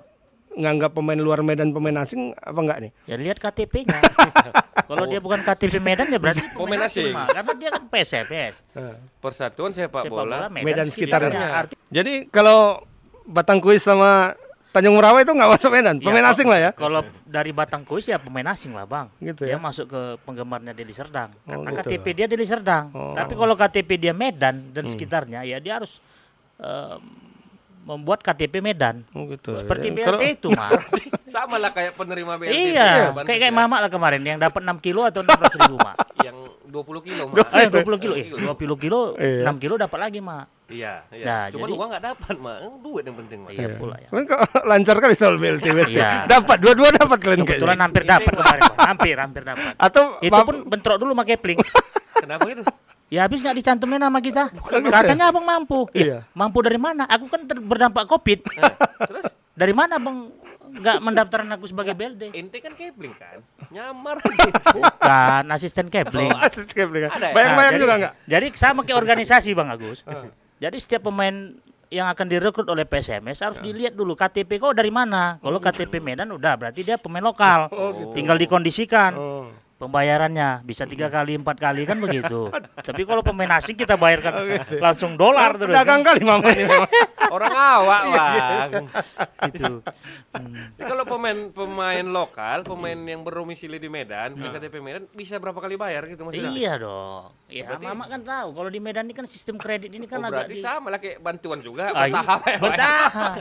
Nganggap 0.53 0.91
pemain 0.93 1.17
luar 1.17 1.41
Medan 1.41 1.73
pemain 1.73 1.97
asing 1.99 2.37
apa 2.37 2.61
enggak 2.61 2.79
nih? 2.79 2.91
Ya 3.05 3.17
lihat 3.17 3.37
KTP-nya. 3.37 3.99
Kalau 4.89 5.09
dia 5.09 5.19
bukan 5.19 5.41
KTP 5.41 5.81
Medan 5.81 6.07
ya 6.07 6.21
berarti 6.21 6.45
Pemain 6.53 6.85
asing. 6.85 7.11
Mak. 7.11 7.29
Karena 7.33 7.53
dia 7.57 7.69
kan 7.73 7.83
PSFS. 7.89 8.55
Eh, 8.71 8.95
Persatuan 9.17 9.73
sepak, 9.73 10.05
Sepak 10.05 10.13
bola. 10.13 10.37
bola 10.37 10.47
Medan, 10.47 10.63
Medan 10.63 10.87
sekitarnya. 10.87 11.31
sekitarnya. 11.31 11.49
Arti 11.57 11.75
Jadi 11.89 12.13
kalau 12.29 12.85
Batang 13.25 13.59
Kuis 13.59 13.81
sama 13.81 14.37
Tanjung 14.73 14.97
Merawa 14.97 15.21
itu 15.21 15.29
nggak 15.29 15.51
masuk 15.53 15.69
Medan, 15.71 15.97
Ya, 15.97 16.03
pemain 16.03 16.25
kok- 16.25 16.33
asing 16.33 16.49
lah 16.49 16.59
ya. 16.59 16.71
Kalau 16.73 17.01
dari 17.23 17.53
Batang 17.53 17.85
Kuis 17.85 18.05
ya 18.05 18.17
pemain 18.17 18.49
asing 18.49 18.73
lah 18.73 18.83
bang. 18.83 19.07
Gitu 19.19 19.45
dia 19.45 19.55
ya. 19.55 19.59
masuk 19.61 19.85
ke 19.87 20.01
penggemarnya 20.25 20.73
Deli 20.73 20.91
Serdang. 20.91 21.29
Oh, 21.45 21.61
Karena 21.61 21.77
gitu. 21.79 21.93
KTP 21.93 22.07
dia 22.15 22.27
Deli 22.27 22.45
Serdang. 22.45 22.89
Oh. 22.91 23.13
Tapi 23.13 23.33
kalau 23.33 23.53
KTP 23.53 23.91
dia 24.01 24.13
Medan 24.13 24.73
dan 24.73 24.85
sekitarnya 24.87 25.45
ya 25.45 25.61
dia 25.61 25.77
harus 25.77 26.01
eh, 26.57 26.97
membuat 27.83 28.23
KTP 28.23 28.63
Medan. 28.63 29.05
Oh, 29.11 29.29
gitu. 29.29 29.53
Seperti 29.55 29.91
Ya, 29.91 30.09
BLT 30.09 30.23
itu 30.37 30.49
mah. 30.49 30.71
Sama 31.29 31.59
lah 31.59 31.69
kayak 31.69 31.93
penerima 31.93 32.39
BLT. 32.39 32.55
iya, 32.73 33.13
ya, 33.13 33.21
kayak 33.21 33.41
kayak 33.43 33.53
ya. 33.53 33.59
Mamak 33.59 33.79
lah 33.83 33.91
kemarin 33.91 34.23
yang 34.23 34.39
dapat 34.39 34.63
6 34.63 34.79
kilo 34.81 35.03
atau 35.03 35.21
16 35.21 35.61
ribu 35.61 35.77
mak. 35.77 35.97
Yang 36.23 36.39
20 36.71 37.03
kilo, 37.03 37.23
Mak. 37.29 37.51
Eh 37.53 37.69
20 37.69 37.99
kilo, 37.99 38.15
eh 38.15 38.27
20 38.31 38.57
kilo, 38.79 39.01
Iya. 39.19 39.45
6 39.45 39.59
kilo 39.59 39.75
dapat 39.77 39.99
lagi 40.01 40.23
mak. 40.23 40.47
Iya, 40.73 40.95
iya. 41.11 41.25
Nah, 41.25 41.45
Cuman 41.49 41.63
jadi- 41.63 41.77
uang 41.77 41.89
nggak 41.91 42.05
dapat, 42.07 42.35
Mak. 42.35 42.57
Duit 42.81 43.05
yang 43.05 43.17
penting, 43.19 43.39
Mak. 43.43 43.51
Iya 43.53 43.69
pula 43.77 43.97
ya. 43.97 44.09
Kan 44.09 44.23
kok 44.25 44.41
lancar 44.71 44.97
kali 44.99 45.15
soal 45.15 45.35
BLT, 45.37 45.67
BLT. 45.69 45.93
Iya. 45.93 46.25
Dapat 46.27 46.57
dua-dua 46.59 46.89
dapat 46.91 47.19
kalian 47.19 47.41
Kebetulan 47.43 47.61
kayaknya. 47.71 47.85
hampir 47.85 48.03
dapat 48.03 48.33
kemarin, 48.35 48.63
Pak. 48.65 48.77
hampir 48.83 49.17
hampir 49.17 49.43
dapat. 49.45 49.73
Atau 49.77 50.03
Itu 50.19 50.41
pun 50.41 50.57
bentrok 50.65 50.97
dulu 50.97 51.13
pakai 51.15 51.37
pling. 51.37 51.61
Kenapa 52.23 52.49
itu? 52.49 52.63
Ya 53.07 53.21
habis 53.23 53.39
nggak 53.39 53.53
dicantumnya 53.55 54.01
nama 54.01 54.19
kita. 54.19 54.49
Katanya 54.89 55.29
abang 55.29 55.45
mampu. 55.45 55.85
Iya. 55.93 56.01
Iya. 56.03 56.19
Mampu 56.33 56.59
dari 56.61 56.81
mana? 56.81 57.05
Aku 57.05 57.29
kan 57.29 57.45
ter- 57.45 57.61
berdampak 57.61 58.09
covid. 58.09 58.41
Terus 58.99 59.29
Dari 59.53 59.77
mana 59.77 60.01
bang 60.01 60.33
nggak 60.73 60.99
mendaftarkan 61.05 61.53
aku 61.53 61.69
sebagai 61.69 61.93
BLT? 61.93 62.33
ente 62.33 62.57
kan 62.57 62.73
kepling 62.73 63.13
kan? 63.13 63.45
Nyamar 63.69 64.17
aja 64.25 64.49
itu. 64.49 64.81
Kan 64.97 65.45
asisten 65.53 65.87
Kepling. 65.87 66.33
Oh, 66.33 66.41
asisten 66.41 66.65
Kepling. 66.67 67.05
Ada 67.05 67.27
ya? 67.29 67.35
Bayang-bayang 67.37 67.75
Nah, 67.75 67.77
juga 67.79 67.93
enggak? 67.95 68.13
Jadi 68.25 68.47
sama 68.55 68.81
kayak 68.81 68.97
organisasi 68.97 69.53
bang 69.53 69.69
Agus. 69.69 70.01
Jadi 70.63 70.79
setiap 70.79 71.11
pemain 71.11 71.59
yang 71.91 72.07
akan 72.07 72.27
direkrut 72.31 72.71
oleh 72.71 72.87
PSMS 72.87 73.43
harus 73.43 73.59
dilihat 73.59 73.99
dulu 73.99 74.15
KTP 74.15 74.63
kau 74.63 74.71
dari 74.71 74.95
mana. 74.95 75.43
Kalau 75.43 75.59
KTP 75.59 75.99
Medan 75.99 76.31
udah 76.31 76.55
berarti 76.55 76.87
dia 76.87 76.97
pemain 77.03 77.21
lokal. 77.21 77.67
Tinggal 78.15 78.39
dikondisikan. 78.39 79.13
Oh. 79.19 79.51
Pembayarannya 79.83 80.63
bisa 80.63 80.87
tiga 80.87 81.11
kali 81.11 81.35
empat 81.35 81.59
kali 81.59 81.83
kan 81.83 81.99
begitu. 81.99 82.55
Tapi 82.87 83.03
kalau 83.03 83.19
pemain 83.21 83.59
asing 83.59 83.75
kita 83.75 83.99
bayarkan 83.99 84.31
langsung 84.79 85.19
dolar 85.19 85.59
terus. 85.59 85.75
Dagang 85.75 86.07
kali 86.07 86.23
mamanya 86.23 86.55
memang. 86.63 86.87
Orang 87.35 87.51
awak, 87.51 88.03
Bang. 88.07 88.71
gitu. 89.51 89.83
Jadi 90.79 90.85
kalau 90.87 91.03
pemain 91.03 91.51
pemain 91.51 92.07
lokal, 92.07 92.63
pemain 92.63 92.95
yang 92.95 93.27
berdomisili 93.27 93.83
di 93.83 93.91
Medan, 93.91 94.39
punya 94.39 94.55
KTP 94.55 94.79
Medan 94.79 95.03
bisa 95.11 95.43
berapa 95.43 95.59
kali 95.59 95.75
bayar 95.75 96.07
gitu 96.07 96.23
maksudnya? 96.23 96.55
Iya 96.55 96.73
dong. 96.79 97.35
Iya, 97.51 97.67
Berarti- 97.69 97.85
Mama 97.85 98.05
kan 98.07 98.21
tahu 98.23 98.49
kalau 98.55 98.71
di 98.71 98.79
Medan 98.79 99.05
ini 99.05 99.15
kan 99.15 99.27
sistem 99.27 99.59
kredit 99.59 99.91
ini 99.91 100.07
kan 100.07 100.23
Oh, 100.23 100.25
agak 100.25 100.47
berarti 100.47 100.55
di 100.55 100.63
sama 100.63 100.89
lah 100.89 101.01
kayak 101.03 101.19
bantuan 101.19 101.59
juga, 101.59 101.91
Ah, 101.91 102.07
iya. 102.07 102.15
bertahap 102.15 102.41
ya, 102.41 102.53
Pak. 102.53 102.61
Bertahap. 102.63 103.37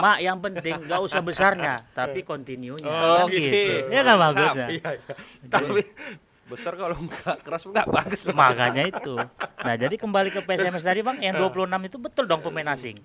Mak, 0.00 0.18
yang 0.24 0.38
penting 0.40 0.74
gak 0.88 1.00
usah 1.02 1.20
besarnya, 1.20 1.74
tapi 1.92 2.24
kontinunya. 2.24 2.88
Oh, 2.88 3.20
Kan 3.20 3.28
gitu. 3.28 3.84
Ya 3.92 4.00
kan 4.00 4.16
bagus 4.16 4.52
ya. 4.54 4.66
Tapi 5.80 6.28
Besar 6.46 6.74
kalau 6.74 6.98
enggak 6.98 7.36
keras 7.40 7.62
enggak 7.62 7.86
bagus. 7.86 8.26
Makanya 8.26 8.82
itu. 8.84 9.14
Nah, 9.56 9.74
jadi 9.76 9.94
kembali 9.94 10.28
ke 10.28 10.42
PSMS 10.42 10.82
tadi, 10.82 10.98
Bang, 10.98 11.16
yang 11.16 11.38
26 11.38 11.62
itu 11.86 11.96
betul 11.96 12.24
dong 12.26 12.42
pemain 12.42 12.66
asing. 12.68 12.98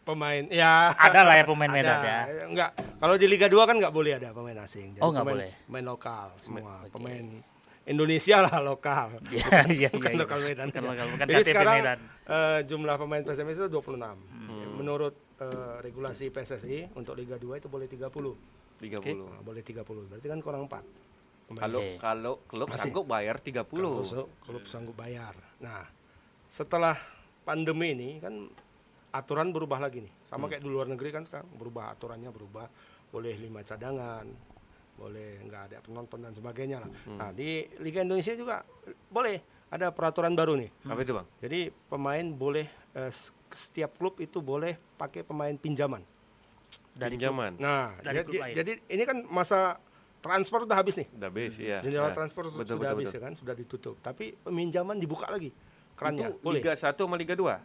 pemain 0.00 0.40
ya 0.48 0.88
Ada 0.90 1.20
lah 1.20 1.34
ya 1.36 1.44
pemain 1.44 1.66
ada. 1.66 1.76
Medan 1.76 1.98
ya. 2.00 2.18
Enggak. 2.46 2.70
Kalau 2.96 3.14
di 3.14 3.26
Liga 3.26 3.44
2 3.44 3.60
kan 3.60 3.76
enggak 3.76 3.90
boleh 3.90 4.14
ada 4.14 4.30
pemain 4.30 4.56
asing. 4.58 4.94
Jadi 4.94 5.02
Oh, 5.02 5.10
nggak 5.10 5.20
pemain, 5.20 5.36
boleh. 5.36 5.50
Pemain 5.60 5.84
lokal 5.84 6.26
semua. 6.38 6.74
Pemain 6.88 7.24
Indonesia 7.84 8.36
lah 8.38 8.56
lokal. 8.58 9.06
Iya, 9.34 9.68
iya, 9.68 9.88
Bukan 9.90 10.12
iya. 10.14 10.18
lokal 10.18 10.38
Medan. 10.40 10.66
Bukan 10.70 10.84
lokal, 10.86 11.06
bukan 11.10 11.26
Jadi 11.26 11.42
sekarang 11.44 11.74
Medan. 11.76 11.98
eh, 12.24 12.58
jumlah 12.64 12.96
pemain 12.96 13.22
PSMS 13.22 13.56
itu 13.58 13.68
26. 13.68 14.00
Hmm. 14.00 14.16
Menurut 14.74 15.14
eh, 15.36 15.76
regulasi 15.82 16.30
PSSI 16.30 16.94
untuk 16.94 17.12
Liga 17.12 17.34
2 17.34 17.58
itu 17.58 17.66
boleh 17.66 17.84
30. 17.84 18.06
30. 18.78 19.02
Nah, 19.18 19.42
boleh 19.42 19.60
30. 19.60 19.82
Berarti 20.06 20.26
kan 20.26 20.38
kurang 20.38 20.64
4. 20.64 21.07
Kalau 21.50 21.80
kalau 21.96 22.32
klub 22.44 22.68
Masih. 22.68 22.80
sanggup 22.84 23.04
bayar 23.04 23.40
30. 23.40 23.64
Klub, 23.64 24.04
klub 24.44 24.64
sanggup 24.66 24.92
bayar. 24.94 25.32
Nah, 25.58 25.88
setelah 26.46 26.92
pandemi 27.42 27.92
ini 27.92 28.20
kan 28.20 28.52
aturan 29.08 29.48
berubah 29.48 29.80
lagi 29.80 30.04
nih. 30.04 30.12
Sama 30.22 30.44
Hmm. 30.44 30.50
kayak 30.52 30.62
di 30.62 30.68
luar 30.68 30.86
negeri 30.86 31.08
kan 31.08 31.24
sekarang 31.24 31.48
berubah 31.50 31.90
aturannya 31.90 32.28
berubah. 32.28 32.68
Boleh 33.08 33.32
lima 33.34 33.64
cadangan, 33.64 34.28
boleh 34.94 35.40
nggak 35.42 35.62
ada 35.66 35.76
penonton 35.80 36.20
dan 36.20 36.36
sebagainya 36.36 36.84
lah. 36.84 36.90
Hmm. 37.06 37.16
Nah, 37.16 37.30
di 37.32 37.64
Liga 37.80 38.04
Indonesia 38.04 38.36
juga 38.36 38.60
boleh 39.08 39.40
ada 39.68 39.88
peraturan 39.88 40.36
baru 40.36 40.52
nih. 40.54 40.68
Apa 40.84 41.00
itu, 41.00 41.16
Bang? 41.16 41.24
Jadi 41.40 41.60
pemain 41.88 42.26
boleh 42.28 42.68
eh, 42.92 43.12
setiap 43.48 43.96
klub 43.96 44.20
itu 44.20 44.38
boleh 44.38 44.76
pakai 44.96 45.24
pemain 45.24 45.54
pinjaman. 45.54 46.04
Dari 46.92 47.14
Pinjaman. 47.14 47.56
Nah, 47.56 47.94
Dari 47.96 48.20
jadi, 48.20 48.26
klub 48.26 48.42
lain. 48.42 48.54
jadi 48.58 48.72
ini 48.90 49.02
kan 49.06 49.18
masa 49.24 49.78
transfer 50.18 50.60
udah 50.62 50.76
habis 50.76 50.94
nih. 50.96 51.06
Udah 51.10 51.28
base 51.28 51.58
ya. 51.58 51.78
Jendela 51.80 52.08
Nah, 52.08 52.14
transfer 52.14 52.42
betul, 52.42 52.54
sudah 52.58 52.76
betul, 52.76 52.88
habis 52.88 53.06
betul. 53.06 53.14
ya 53.14 53.20
kan, 53.20 53.32
sudah 53.34 53.54
ditutup. 53.54 53.94
Tapi 53.98 54.24
peminjaman 54.36 54.96
dibuka 54.96 55.26
lagi 55.26 55.50
kerannya. 55.92 56.30
Itu 56.30 56.40
boleh. 56.40 56.58
Liga 56.58 56.72
1 56.72 56.94
sama 56.96 57.14
Liga 57.14 57.34
2. 57.34 57.58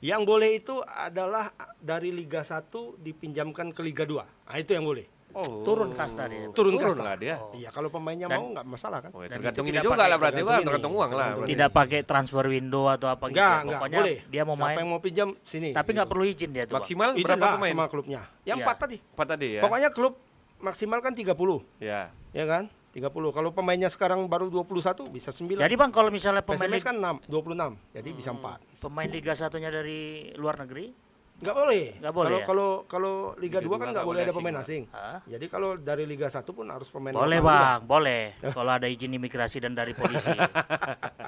Yang 0.00 0.22
boleh 0.24 0.50
itu 0.54 0.74
adalah 0.80 1.50
dari 1.76 2.10
Liga 2.10 2.40
1 2.40 2.70
dipinjamkan 2.96 3.70
ke 3.70 3.80
Liga 3.80 4.02
2. 4.02 4.22
Nah, 4.22 4.56
itu 4.56 4.70
yang 4.70 4.84
boleh. 4.84 5.06
Oh. 5.28 5.60
Turun 5.60 5.92
kasta 5.92 6.24
dia. 6.24 6.48
Turun 6.48 6.72
Turun 6.72 6.88
kasta. 6.88 7.04
lah 7.04 7.14
dia. 7.14 7.36
Iya, 7.52 7.68
kalau 7.68 7.90
pemainnya 7.90 8.26
Dan- 8.26 8.40
mau 8.40 8.48
nggak 8.48 8.64
masalah 8.64 8.98
kan? 8.98 9.10
Oh, 9.12 9.20
ya, 9.20 9.28
Dan 9.28 9.38
tergantung 9.38 9.64
ini 9.64 9.70
tidak 9.70 9.84
juga 9.84 9.92
pakai- 9.92 10.08
lah 10.08 10.16
berarti 10.16 10.40
ini, 10.40 10.64
tergantung 10.64 10.94
uang 10.94 11.10
lah. 11.12 11.28
berarti. 11.28 11.50
Tidak 11.52 11.68
pakai 11.70 12.00
transfer 12.02 12.44
window 12.48 12.84
atau 12.88 13.08
apa 13.08 13.24
gitu. 13.26 13.36
Enggak, 13.36 13.44
ya. 13.44 13.60
enggak 13.60 13.76
Pokoknya 13.76 14.00
boleh. 14.00 14.18
dia 14.24 14.42
mau 14.42 14.56
Siapa 14.56 14.64
main, 14.64 14.76
yang 14.78 14.88
mau 14.88 15.00
pinjam 15.04 15.28
sini. 15.44 15.70
tapi 15.70 15.90
nggak 15.92 16.00
gitu. 16.00 16.12
perlu 16.16 16.24
izin 16.24 16.50
dia 16.50 16.64
tuh. 16.64 16.74
Maksimal 16.74 17.08
Izin 17.12 17.26
berapa 17.28 17.46
pemain? 17.52 17.72
sama 17.74 17.84
klubnya. 17.86 18.20
Yang 18.40 18.56
Iya. 18.56 18.64
empat 18.64 18.76
tadi. 18.80 18.96
Empat 19.04 19.26
tadi 19.28 19.46
ya. 19.50 19.60
Pokoknya 19.60 19.88
klub 19.92 20.14
maksimal 20.58 20.98
kan 20.98 21.12
30, 21.12 21.62
Ya. 21.78 22.10
ya 22.30 22.44
kan? 22.44 22.70
30. 22.90 23.30
Kalau 23.30 23.52
pemainnya 23.52 23.86
sekarang 23.86 24.26
baru 24.26 24.48
21 24.48 25.06
bisa 25.06 25.30
9. 25.30 25.60
Jadi 25.60 25.74
bang 25.76 25.92
kalau 25.92 26.08
misalnya 26.08 26.42
pemain 26.42 26.66
PSMS 26.66 26.82
kan 26.82 26.96
6, 26.96 27.16
26. 27.26 27.72
Jadi 27.94 28.08
bisa 28.10 28.30
Hmm. 28.32 28.42
4. 28.42 28.58
pemain 28.80 29.06
Liga 29.06 29.34
satunya 29.34 29.68
dari 29.68 30.32
luar 30.34 30.58
negeri, 30.58 30.90
Enggak 31.38 31.54
boleh. 31.54 31.84
Nggak 32.02 32.14
boleh 32.18 32.26
Kalau 32.26 32.38
ya? 32.42 32.46
kalau 32.50 32.68
kalau 32.90 33.14
Liga 33.38 33.58
2 33.62 33.62
Liga 33.62 33.62
kan 33.62 33.62
dua 33.62 33.76
nggak 33.78 33.92
nggak 33.94 34.08
boleh 34.10 34.22
ada 34.26 34.34
pemain 34.34 34.56
asing. 34.58 34.82
Hah? 34.90 35.18
Jadi 35.22 35.46
kalau 35.46 35.70
dari 35.78 36.04
Liga 36.04 36.26
1 36.26 36.42
pun 36.50 36.66
harus 36.66 36.88
pemain 36.90 37.14
boleh 37.14 37.38
lokal 37.38 37.46
juga. 37.46 37.62
bang, 37.62 37.80
boleh. 37.86 38.22
kalau 38.58 38.72
ada 38.74 38.86
izin 38.90 39.14
imigrasi 39.14 39.56
dan 39.62 39.72
dari 39.78 39.94
polisi, 39.94 40.34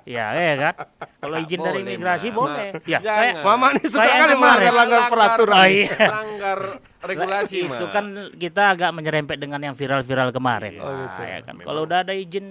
ya, 0.02 0.34
ya 0.34 0.54
kan. 0.58 0.74
Kalau 1.22 1.36
izin 1.38 1.60
dari 1.62 1.78
boleh, 1.78 1.94
imigrasi 1.94 2.26
Mak. 2.26 2.36
boleh. 2.42 2.68
Ya, 2.90 2.98
kayak 2.98 3.34
Mama 3.46 3.66
nih 3.78 3.86
suka 3.86 4.02
kali 4.02 4.10
kemarin. 4.10 4.38
melanggar-langgar 4.42 5.02
peraturan. 5.14 5.54
Oh, 5.54 5.66
iya. 5.70 5.96
Langgar 6.10 6.58
regulasi 7.00 7.56
itu 7.70 7.84
kan 7.88 8.04
kita 8.34 8.62
agak 8.74 8.90
menyerempet 8.90 9.38
dengan 9.38 9.62
yang 9.62 9.74
viral-viral 9.78 10.34
kemarin. 10.34 10.74
Iya. 10.74 10.82
Oh, 10.82 10.94
gitu. 11.06 11.20
ya 11.22 11.38
kan. 11.46 11.54
Kalau 11.62 11.80
udah 11.86 11.98
ada 12.02 12.14
izin 12.18 12.46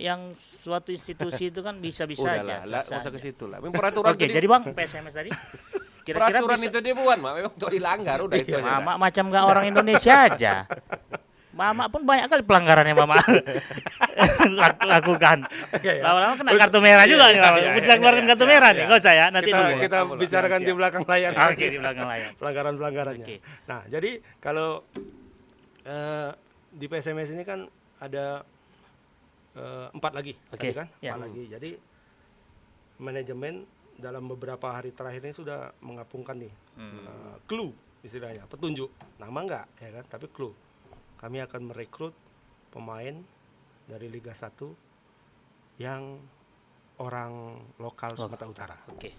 yang 0.00 0.32
suatu 0.40 0.88
institusi 0.88 1.52
itu 1.52 1.60
kan 1.60 1.76
bisa-bisa 1.78 2.24
Udah 2.24 2.40
aja. 2.40 2.56
lah, 2.64 2.80
lah, 2.80 3.00
usah 3.04 3.12
ke 3.12 3.20
situ 3.20 3.44
lah. 3.44 3.60
Memang 3.60 3.76
peraturan 3.76 4.08
Oke, 4.08 4.24
jadi 4.24 4.46
Bang 4.48 4.72
PSMS 4.72 5.14
tadi 5.14 5.28
kira-kira 6.04 6.38
peraturan 6.38 6.58
bisa 6.60 6.68
itu 6.68 6.78
dia 6.78 6.94
buat, 6.94 7.16
Mak. 7.16 7.32
Memang 7.34 7.52
untuk 7.52 7.70
dilanggar 7.72 8.18
udah 8.20 8.36
itu 8.36 8.52
aja. 8.52 8.64
Mama 8.78 8.92
macam 9.00 9.24
nggak 9.26 9.44
orang 9.44 9.64
Indonesia 9.66 10.14
aja. 10.28 10.54
Mama 11.54 11.86
pun 11.86 12.02
banyak 12.02 12.26
kali 12.26 12.42
pelanggarannya 12.42 12.92
Mama 12.92 13.14
Lak- 14.58 14.82
lakukan. 14.82 15.46
Lama-lama 16.02 16.34
kena 16.34 16.50
kartu 16.58 16.78
merah 16.82 17.06
juga 17.06 17.30
nih 17.30 17.38
Mama. 17.38 17.58
iya, 17.58 17.70
Bisa 17.72 17.92
iya, 17.94 17.98
keluarkan 18.02 18.22
iya, 18.22 18.30
kartu 18.34 18.44
merah 18.44 18.70
nih. 18.74 18.82
Enggak 18.84 19.00
usah 19.00 19.14
ya, 19.14 19.26
nanti 19.30 19.48
kita, 19.48 19.60
dulu. 19.62 19.74
kita 19.78 19.98
bicarakan 20.18 20.60
di 20.60 20.72
belakang 20.74 21.02
layar. 21.06 21.30
Oke, 21.48 21.64
di 21.70 21.78
belakang 21.78 22.06
layar. 22.10 22.30
Pelanggaran-pelanggarannya. 22.36 23.26
Oke. 23.26 23.36
Nah, 23.70 23.80
jadi 23.86 24.10
kalau 24.42 24.82
eh, 25.86 26.30
di 26.74 26.86
PSMS 26.90 27.30
ini 27.32 27.42
kan 27.46 27.70
ada 28.02 28.42
eh, 29.54 29.86
empat 29.94 30.12
lagi, 30.12 30.34
Oke, 30.50 30.58
tadi 30.58 30.74
kan? 30.74 30.86
ya. 30.98 31.14
Empat 31.14 31.22
lagi. 31.30 31.42
Jadi 31.48 31.70
manajemen 32.94 33.54
dalam 33.96 34.26
beberapa 34.26 34.70
hari 34.70 34.90
terakhir 34.90 35.22
ini 35.22 35.32
sudah 35.32 35.58
mengapungkan 35.80 36.36
nih 36.36 36.52
Hmm. 36.74 37.02
eh, 37.02 37.36
clue 37.44 37.70
istilahnya, 38.00 38.44
petunjuk. 38.44 38.90
Nama 39.16 39.38
enggak 39.38 39.64
ya 39.78 39.90
kan, 39.92 40.04
tapi 40.08 40.26
clue. 40.28 40.52
Kami 41.16 41.40
akan 41.40 41.60
merekrut 41.66 42.12
pemain 42.68 43.16
dari 43.84 44.06
Liga 44.06 44.32
1 44.32 44.74
yang 45.76 46.20
orang 46.96 47.32
lokal 47.76 48.14
Sumatera 48.14 48.46
Utara. 48.46 48.76
Oke. 48.88 49.10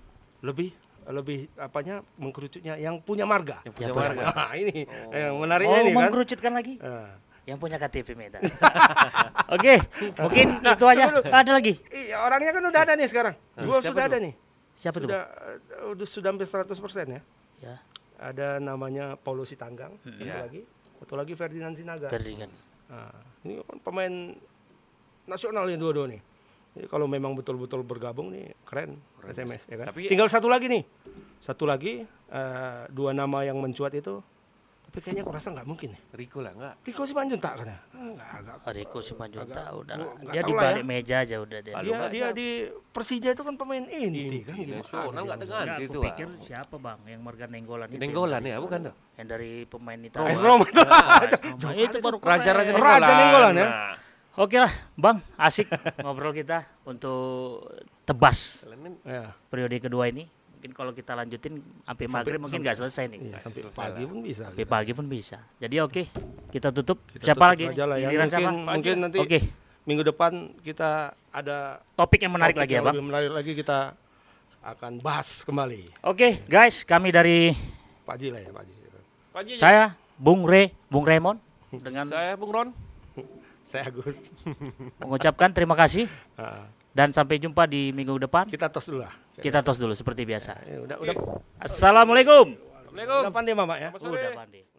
Lebih 0.41 0.71
lebih 1.05 1.53
apanya 1.55 2.01
mengkerucutnya 2.15 2.75
yang 2.75 2.97
punya 2.97 3.23
marga. 3.23 3.61
Yang 3.63 3.73
punya 3.73 3.87
Ya, 3.87 3.93
punya 3.93 4.05
warga. 4.09 4.23
Nah, 4.33 4.51
ini 4.55 4.77
Oh. 4.83 5.13
yang 5.13 5.35
menariknya 5.37 5.69
Oh, 5.71 5.81
ini 5.81 5.91
kan. 5.91 5.97
mengkerucutkan 6.01 6.53
lagi? 6.53 6.75
Nah, 6.79 7.13
Yang 7.45 7.57
punya 7.61 7.77
KTP 7.77 8.09
Medan. 8.15 8.41
Oke, 9.53 9.77
mungkin 10.17 10.47
itu 10.59 10.85
aja. 10.87 11.05
Ada 11.21 11.51
lagi? 11.53 11.77
iya, 11.87 12.17
orangnya 12.19 12.49
kan 12.49 12.63
udah 12.65 12.81
ada 12.81 12.93
nih 12.93 13.05
sekarang. 13.05 13.37
Dua 13.53 13.77
siapa 13.77 13.93
sudah 13.93 14.03
ada 14.03 14.17
nih. 14.17 14.33
Siapa 14.75 14.97
tuh? 14.97 15.07
Sudah 15.07 15.23
eh, 15.25 15.89
udah 15.89 16.05
sudah 16.05 16.29
hampir 16.29 16.45
100% 16.45 16.75
ya. 17.07 17.21
Ya, 17.57 17.75
Ada 18.15 18.59
namanya 18.59 19.15
Paulo 19.15 19.43
Sitanggang, 19.43 19.95
Hmm. 19.97 20.11
satu 20.13 20.23
Iya. 20.23 20.35
lagi. 20.41 20.61
Satu 20.97 21.13
lagi 21.15 21.33
Ferdinand 21.33 21.73
Sinaga. 21.73 22.07
Ferdinand. 22.07 22.51
Nah, 22.85 23.11
ini 23.41 23.59
kan 23.59 23.77
pemain 23.81 24.13
nasional 25.25 25.65
yang 25.65 25.79
dua-dua 25.79 26.07
nih. 26.07 26.21
Jadi 26.75 26.87
kalau 26.87 27.07
memang 27.07 27.31
betul-betul 27.33 27.81
bergabung 27.81 28.29
nih 28.29 28.51
keren, 28.63 28.99
SMS 29.25 29.63
ya 29.65 29.75
kan. 29.77 29.87
Tapi- 29.89 30.07
Tinggal 30.07 30.27
satu 30.27 30.47
lagi 30.47 30.67
nih. 30.67 30.83
Satu 31.39 31.63
lagi 31.63 32.03
eh, 32.25 32.81
dua 32.89 33.11
nama 33.11 33.43
yang 33.43 33.55
mencuat 33.55 33.93
itu 33.93 34.19
tapi 34.95 35.03
kayaknya 35.03 35.27
aku 35.27 35.33
rasa 35.35 35.51
nggak 35.51 35.67
mungkin 35.67 35.91
nih. 35.91 36.01
Riko 36.15 36.39
lah 36.39 36.55
enggak. 36.55 36.73
Riko 36.81 37.03
Simanjuntak 37.03 37.53
kan 37.59 37.67
ya? 37.67 37.77
Enggak, 37.91 38.29
agak. 38.31 38.55
Oh, 38.57 38.71
Riko 38.71 38.99
Simanjunta 39.03 39.51
Agak- 39.59 39.75
udah. 39.75 39.95
nggak 39.99 40.31
Dia 40.31 40.39
di 40.39 40.47
lah 40.47 40.55
ya. 40.55 40.63
balik 40.71 40.83
meja 40.85 41.15
aja 41.19 41.35
udah 41.37 41.59
dia. 41.59 41.73
Dia 41.75 41.91
nggak 41.91 42.11
dia 42.11 42.27
di 42.31 42.47
Persija 42.87 43.29
itu 43.29 43.43
kan 43.43 43.55
pemain 43.55 43.83
inti, 43.83 44.39
kan 44.39 44.55
Inti, 44.55 44.71
gimana 44.71 44.79
nasional 44.79 45.11
dia 45.11 45.19
nggak. 45.19 45.37
Enggak, 45.37 45.59
Nanti 45.61 45.75
aku 45.75 45.91
itu, 45.91 45.99
pikir 46.01 46.27
siapa 46.39 46.75
bang 46.77 46.99
yang 47.05 47.19
Morgan 47.19 47.49
Nenggolan 47.51 47.87
itu? 47.89 47.99
Nenggolan 47.99 48.41
ya, 48.41 48.55
bukan 48.57 48.79
tuh? 48.87 48.95
Yang 49.13 49.27
dari 49.27 49.51
pemain 49.67 49.99
Oh, 49.99 50.07
Italia. 50.07 50.31
AS 50.31 50.39
Roma 50.39 50.63
itu. 50.65 50.79
Ah, 50.81 51.27
AS 51.27 51.41
Roma. 51.43 51.69
itu 51.75 51.97
baru 51.99 52.17
keren. 52.17 52.31
Raja-raja 52.31 52.71
Raja 52.71 52.71
Nenggolan. 52.71 53.19
Nenggolan 53.19 53.53
ya? 53.53 53.67
Nah. 53.67 53.93
Oke 54.37 54.57
lah, 54.59 54.71
Bang, 54.93 55.19
asik 55.35 55.67
ngobrol 55.97 56.31
kita 56.31 56.63
untuk 56.83 57.67
tebas 58.03 58.63
Ya, 59.03 59.35
periode 59.47 59.75
kedua 59.77 60.07
ini. 60.07 60.27
Mungkin 60.65 60.81
kalau 60.81 60.97
kita 60.97 61.13
lanjutin 61.13 61.61
sampai 61.61 62.05
maghrib 62.09 62.41
mungkin 62.41 62.65
nggak 62.65 62.81
selesai 62.81 63.05
nih. 63.13 63.19
iya, 63.29 63.37
sampai 63.37 63.59
selesai 63.69 63.77
pagi 63.85 64.03
pun 64.09 64.17
bisa. 64.25 64.43
Sampai 64.49 64.65
kita. 64.65 64.73
pagi 64.73 64.91
pun 64.97 65.05
bisa. 65.05 65.37
Jadi 65.61 65.75
oke, 65.77 66.03
kita 66.49 66.73
tutup. 66.73 66.97
Kita 67.05 67.21
siapa 67.21 67.53
tutup 67.53 67.53
lagi? 67.53 67.65
lah 67.85 67.97
ya. 68.01 68.09
Mungkin, 68.09 68.29
siapa? 68.33 68.49
mungkin 68.49 68.95
nanti 68.97 69.17
Oke, 69.21 69.39
minggu 69.85 70.01
depan 70.09 70.57
kita 70.65 71.13
ada 71.29 71.85
topik 71.93 72.25
yang 72.25 72.33
menarik 72.33 72.57
topik 72.57 72.65
lagi 72.65 72.73
ya, 72.73 72.77
yang 72.81 72.85
Bang. 72.89 72.95
Lebih 72.97 73.05
menarik 73.13 73.31
lagi 73.37 73.51
kita 73.53 73.79
akan 74.65 74.91
bahas 75.05 75.29
kembali. 75.45 75.81
Oke, 76.01 76.41
guys, 76.49 76.81
kami 76.81 77.13
dari 77.13 77.53
Pak 78.01 78.15
Ji 78.17 78.33
lah 78.33 78.41
ya, 78.41 78.49
Pak 78.49 78.63
Ji. 78.65 78.73
Pak 79.29 79.41
Haji, 79.45 79.53
saya 79.61 79.93
Bung 80.17 80.49
Re, 80.49 80.73
Bung 80.89 81.05
Raymond 81.05 81.37
dengan 81.69 82.09
saya 82.09 82.33
Bung 82.33 82.49
Ron. 82.49 82.69
Saya 83.65 83.89
Agus. 83.89 84.13
mengucapkan 85.01 85.49
terima 85.49 85.73
kasih 85.73 86.05
dan 86.95 87.11
sampai 87.11 87.35
jumpa 87.43 87.67
di 87.67 87.91
minggu 87.91 88.15
depan. 88.23 88.47
kita 88.47 88.71
tos 88.71 88.87
dulu 88.87 89.03
lah. 89.03 89.11
Kita 89.35 89.59
tos 89.59 89.75
dulu 89.75 89.91
seperti 89.91 90.23
biasa. 90.23 90.63
Eh, 90.63 90.79
udah 90.79 90.95
udah 90.95 91.13
Assalamualaikum. 91.59 92.55
Assalamualaikum. 92.55 93.19
udah 93.27 93.33
pandai 93.35 93.51
Mama 93.51 93.75
ya. 93.75 93.91
Udah, 93.91 94.31
Bandi. 94.31 94.74